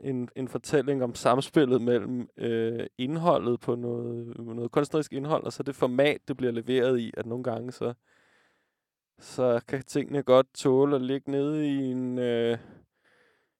[0.00, 5.62] en, en fortælling om samspillet mellem øh, indholdet på noget, noget kunstnerisk indhold, og så
[5.62, 7.94] det format, det bliver leveret i, at nogle gange så,
[9.18, 12.58] så kan tingene godt tåle at ligge nede i en, øh,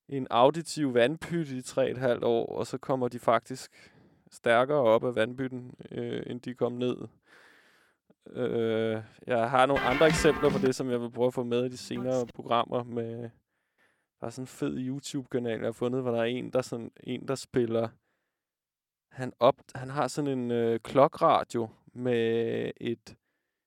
[0.09, 3.91] en auditiv vandpyt i tre et halvt år, og så kommer de faktisk
[4.31, 6.97] stærkere op af vandpytten, øh, end de kom ned.
[8.31, 11.65] Øh, jeg har nogle andre eksempler på det, som jeg vil prøve at få med
[11.65, 13.31] i de senere programmer med
[14.23, 16.91] der er sådan en fed YouTube-kanal, jeg har fundet, hvor der er en, der, sådan,
[17.05, 17.89] en, der spiller...
[19.11, 23.17] Han, op, han har sådan en øh, klokradio med et,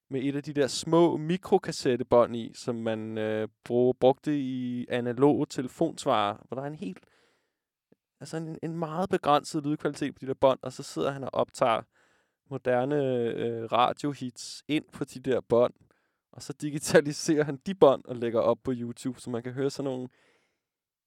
[0.10, 5.46] med et af de der små mikrokassettebånd i, som man øh, brug, brugte i analoge
[5.50, 7.00] telefonsvarer, hvor der er en helt...
[8.20, 11.30] Altså en, en meget begrænset lydkvalitet på de der bånd, og så sidder han og
[11.34, 11.82] optager
[12.50, 15.74] moderne øh, radiohits ind på de der bånd,
[16.32, 19.70] og så digitaliserer han de bånd og lægger op på YouTube, så man kan høre
[19.70, 20.10] sådan nogle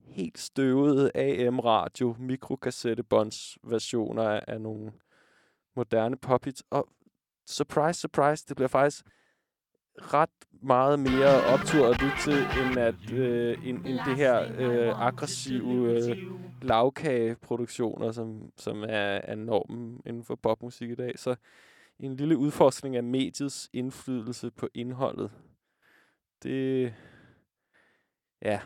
[0.01, 4.93] helt støvede AM-radio, mikrokassettebånds versioner af, af nogle
[5.77, 6.63] moderne pophits.
[6.71, 6.89] Og
[7.49, 9.05] surprise, surprise, det bliver faktisk
[9.99, 10.31] ret
[10.63, 16.09] meget mere optur at lytte til, end, at, øh, end, end det her øh, aggressive
[16.11, 16.17] øh,
[16.63, 21.19] lavkageproduktioner, som, som er, er normen inden for popmusik i dag.
[21.19, 21.35] Så
[21.99, 25.31] en lille udforskning af mediets indflydelse på indholdet.
[26.43, 26.95] Det...
[28.43, 28.61] Ja,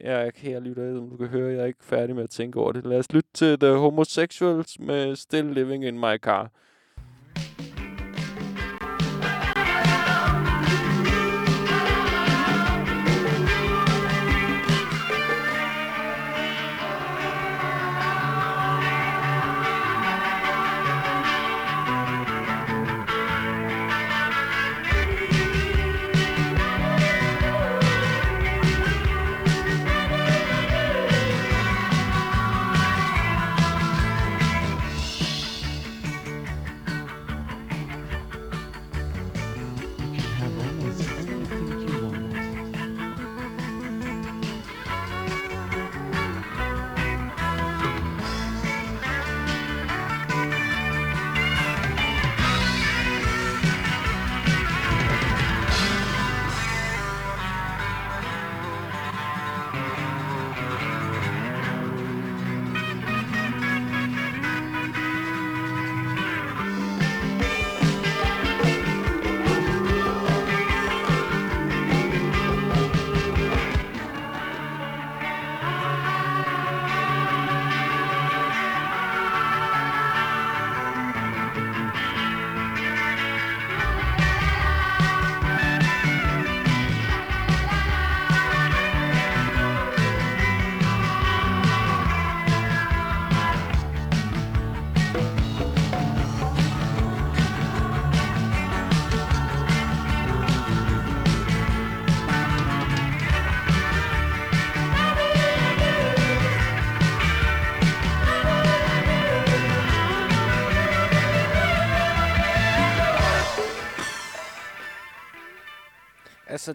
[0.00, 2.60] jeg er kære lytter, som du kan høre, jeg er ikke færdig med at tænke
[2.60, 2.86] over det.
[2.86, 6.50] Lad os lytte til The Homosexuals med Still Living in My Car.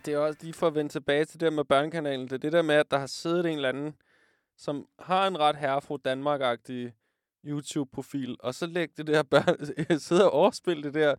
[0.05, 2.27] Det er også lige for at vende tilbage til det der med børnekanalen.
[2.27, 3.95] Det er det der med, at der har siddet en eller anden,
[4.57, 6.93] som har en ret herrefru Danmark-agtig
[7.45, 11.15] YouTube-profil, og så lægge det der børn, sidde og overspille det der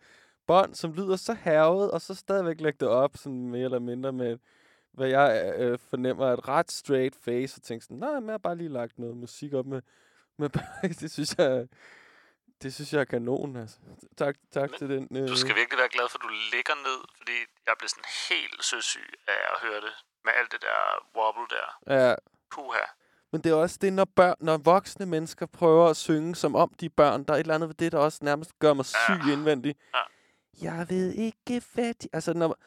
[0.47, 4.13] bånd, som lyder så hervet, og så stadigvæk lægge det op, sådan mere eller mindre
[4.13, 4.39] med,
[4.93, 8.39] hvad jeg øh, fornemmer et ret straight face, og tænke sådan, nej, men jeg har
[8.39, 9.83] bare lige lagt noget musik op med,
[10.39, 10.91] med børn.
[11.01, 11.69] det synes jeg,
[12.63, 13.77] det synes jeg er kanon, altså.
[14.17, 15.09] Tak, tak til den.
[15.17, 18.05] Øh, Du skal virkelig være glad for, at du ligger ned, fordi jeg blev sådan
[18.31, 19.95] helt søsyg af at høre det.
[20.25, 20.79] Med alt det der
[21.17, 21.95] wobble der.
[21.97, 22.15] Ja.
[22.51, 22.85] Puha.
[23.33, 26.75] Men det er også det, når, børn, når voksne mennesker prøver at synge, som om
[26.81, 27.25] de er børn.
[27.25, 29.33] Der er et eller andet ved det, der også nærmest gør mig syg ja.
[29.33, 29.79] indvendigt.
[29.95, 30.01] Ja.
[30.63, 32.09] Jeg ved ikke, hvad de...
[32.13, 32.59] Altså, når,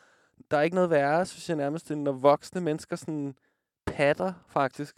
[0.52, 3.36] der er ikke noget værre, synes jeg nærmest, end når voksne mennesker sådan
[3.86, 4.95] patter, faktisk.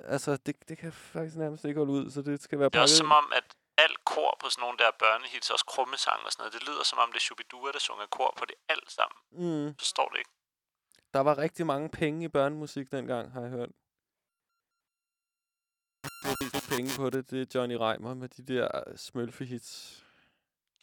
[0.00, 2.76] Altså, det, det kan jeg faktisk nærmest ikke holde ud, så det skal være Det
[2.76, 3.44] er også pakket som om, at
[3.78, 6.98] alt kor på sådan nogle der børnehits, også krummesang og sådan noget, det lyder som
[6.98, 9.18] om det er Shubidua, der synger kor på det alt sammen.
[9.30, 9.74] Mm.
[9.78, 10.30] Forstår det ikke?
[11.14, 13.68] Der var rigtig mange penge i børnemusik dengang, har jeg hørt.
[16.40, 20.00] Det penge på det, det er Johnny Reimer med de der øh, smølfehits.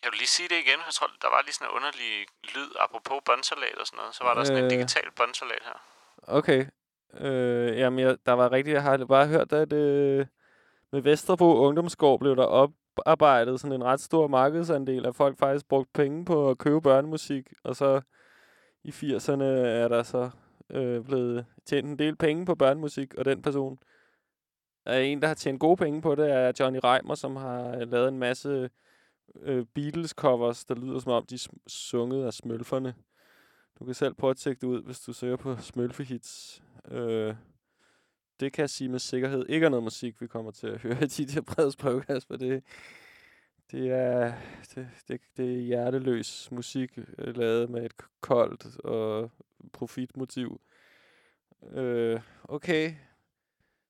[0.04, 0.80] Kan du lige sige det igen?
[0.86, 4.16] Jeg tror, der var lige sådan en underlig lyd, apropos båndsalat og sådan noget.
[4.16, 4.78] Så var der sådan en Øh.
[4.78, 5.78] digital båndsalat her.
[6.24, 6.66] Okay.
[7.14, 8.74] Øh, jamen, jeg, der var rigtig...
[8.74, 10.28] Jeg har bare hørt, at øh,
[10.92, 12.46] med Vesterbro Ungdomsgård blev der
[12.98, 17.54] oparbejdet sådan en ret stor markedsandel, at folk faktisk brugt penge på at købe børnemusik.
[17.64, 18.02] Og så
[18.84, 20.30] i 80'erne er der så
[20.70, 23.80] øh, blevet tjent en del penge på børnemusik, og den person
[24.86, 27.92] er en, der har tjent gode penge på det, er Johnny Reimer, som har øh,
[27.92, 28.70] lavet en masse
[29.42, 32.94] øh, Beatles-covers, der lyder som om, de er sunget af smølferne.
[33.80, 36.64] Du kan selv prøve at tjekke det ud, hvis du søger på smølfehits.
[36.92, 37.36] Øh,
[38.42, 41.04] det kan jeg sige med sikkerhed ikke er noget musik, vi kommer til at høre
[41.04, 42.64] i de der brede brevkast, for det,
[43.72, 44.34] det, er,
[44.76, 49.32] det, det, det er hjerteløs musik, øh, lavet med et koldt og
[49.74, 50.62] profitmotiv.
[51.72, 52.94] Øh, okay,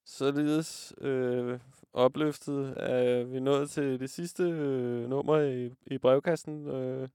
[0.05, 1.59] således øh,
[1.93, 6.67] opløftet er vi nået til det sidste øh, nummer i, i brevkassen.
[6.67, 7.09] Øh,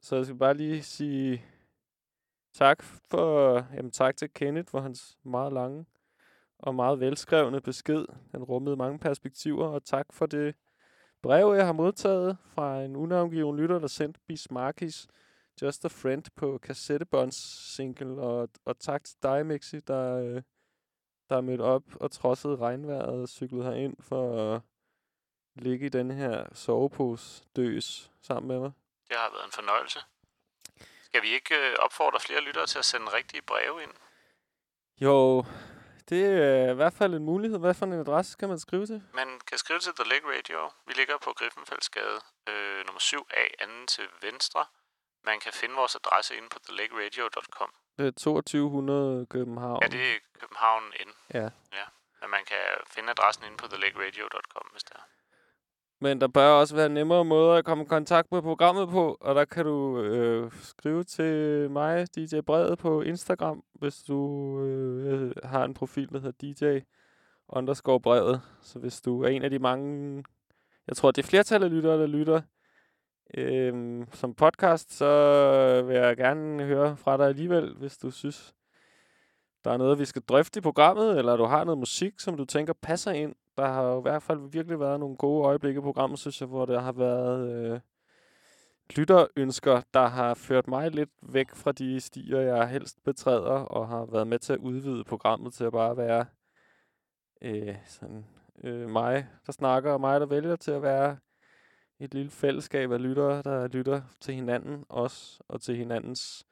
[0.00, 1.44] så jeg skal bare lige sige
[2.52, 5.84] tak for, jamen tak til Kenneth for hans meget lange
[6.62, 8.06] og meget velskrevne besked.
[8.32, 10.54] Den rummede mange perspektiver, og tak for det
[11.22, 15.06] brev, jeg har modtaget fra en unavngiven lytter, der sendte Bismarckis
[15.62, 17.36] Just a Friend på kassettebånds
[17.74, 20.42] single, og, og tak til dig, Mixi, der, øh,
[21.28, 24.60] der er mødt op og trodsede regnvejret og cyklede herind for at
[25.54, 28.72] ligge i den her sovepose døs sammen med mig.
[29.08, 29.98] Det har været en fornøjelse.
[31.02, 33.92] Skal vi ikke øh, opfordre flere lyttere til at sende rigtige breve ind?
[35.00, 35.44] Jo,
[36.10, 37.58] det er i hvert fald en mulighed.
[37.58, 39.02] Hvad for en adresse skal man skrive til?
[39.14, 40.70] Man kan skrive til The Lake Radio.
[40.86, 42.18] Vi ligger på Griffenfeldsgade
[42.48, 44.64] øh, nummer 7A, anden til venstre.
[45.24, 47.70] Man kan finde vores adresse inde på thelakeradio.com.
[47.98, 49.78] Det er 2200 København.
[49.82, 51.10] Ja, det er København N.
[51.34, 51.48] Ja.
[51.78, 51.86] ja.
[52.20, 55.04] Men man kan finde adressen inde på thelakeradio.com, hvis det er.
[56.02, 59.34] Men der bør også være nemmere måder at komme i kontakt med programmet på, og
[59.34, 65.64] der kan du øh, skrive til mig, DJ Brede, på Instagram, hvis du øh, har
[65.64, 66.80] en profil, der hedder DJ
[67.48, 68.40] underscore brevet.
[68.62, 70.24] Så hvis du er en af de mange,
[70.86, 72.40] jeg tror, det er flertal af lyttere, der lytter
[73.36, 78.54] øh, som podcast, så vil jeg gerne høre fra dig alligevel, hvis du synes,
[79.64, 82.44] der er noget, vi skal drøfte i programmet, eller du har noget musik, som du
[82.44, 83.34] tænker passer ind.
[83.56, 86.48] Der har jo i hvert fald virkelig været nogle gode øjeblikke i programmet, synes jeg,
[86.48, 87.80] hvor der har været øh,
[88.96, 94.04] lytterønsker, der har ført mig lidt væk fra de stier, jeg helst betræder, og har
[94.04, 96.26] været med til at udvide programmet til at bare være
[97.42, 98.26] øh, sådan,
[98.64, 101.16] øh, mig, der snakker, og mig, der vælger til at være
[102.00, 106.46] et lille fællesskab af lyttere, der lytter til hinanden også, og til hinandens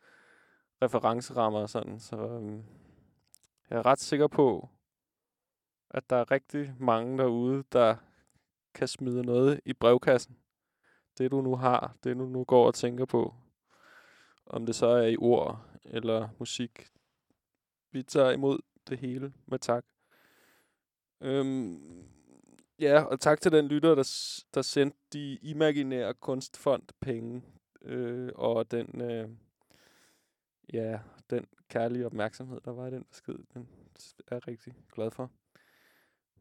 [0.82, 2.01] referencerammer og sådan.
[2.01, 2.59] Så øh,
[3.70, 4.68] jeg er ret sikker på,
[5.90, 7.96] at der er rigtig mange derude, der
[8.74, 10.36] kan smide noget i brevkassen.
[11.18, 13.34] Det du nu har, det du nu går og tænker på.
[14.46, 16.88] Om det så er i ord eller musik.
[17.92, 18.58] Vi tager imod
[18.88, 19.84] det hele med tak.
[21.20, 22.08] Øhm,
[22.78, 27.42] ja, og tak til den lytter, der, der sendte de imaginære kunstfond penge.
[27.82, 29.28] Øh, og den, øh,
[30.72, 30.98] ja,
[31.30, 33.68] den kærlige opmærksomhed, der var i den besked, den
[34.18, 35.30] er jeg rigtig glad for.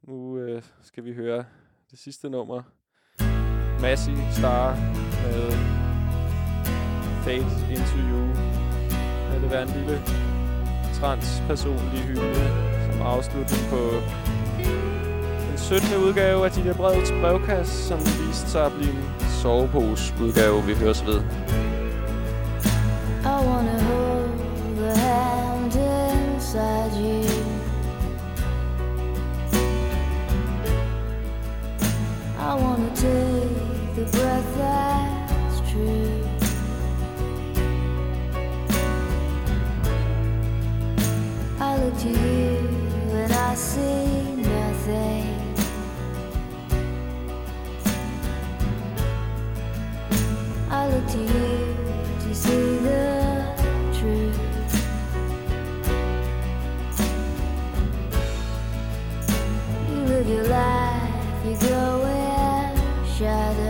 [0.02, 1.46] Nu øh, skal vi høre
[1.92, 2.64] det sidste nummer.
[3.82, 4.76] Massey Star
[5.24, 5.52] med
[7.24, 8.26] Fade Into You.
[9.30, 9.98] Lad det være en lille
[11.00, 12.46] transpersonlig hymne
[12.92, 13.82] som afslutning på
[15.50, 16.04] den 17.
[16.06, 19.04] udgave af Dina Breds brevkast, som viste sig at blive en
[19.42, 21.20] sovepose udgave, vi høres ved.
[32.48, 36.24] I wanna take the breath that's true.
[41.60, 42.37] I look you
[63.18, 63.67] each other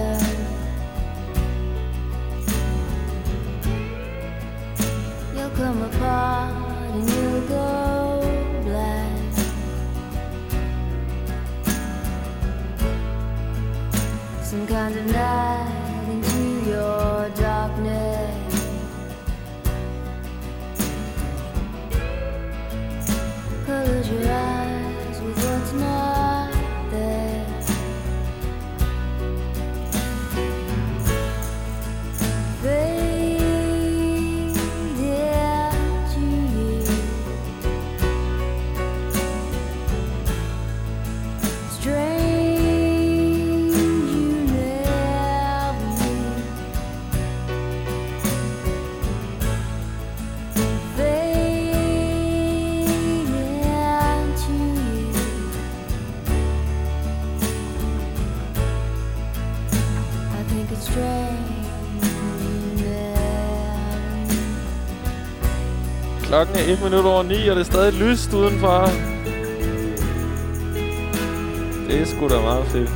[66.38, 68.90] Klokken er 1 minut over 9, og det er stadig lyst udenfor.
[71.88, 72.92] Det er sgu da meget fedt.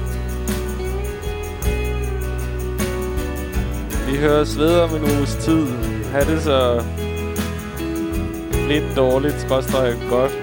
[4.09, 5.67] Vi høres ved om en uges tid.
[6.11, 6.83] Ha' det så
[8.67, 10.40] lidt dårligt, skråstrej godt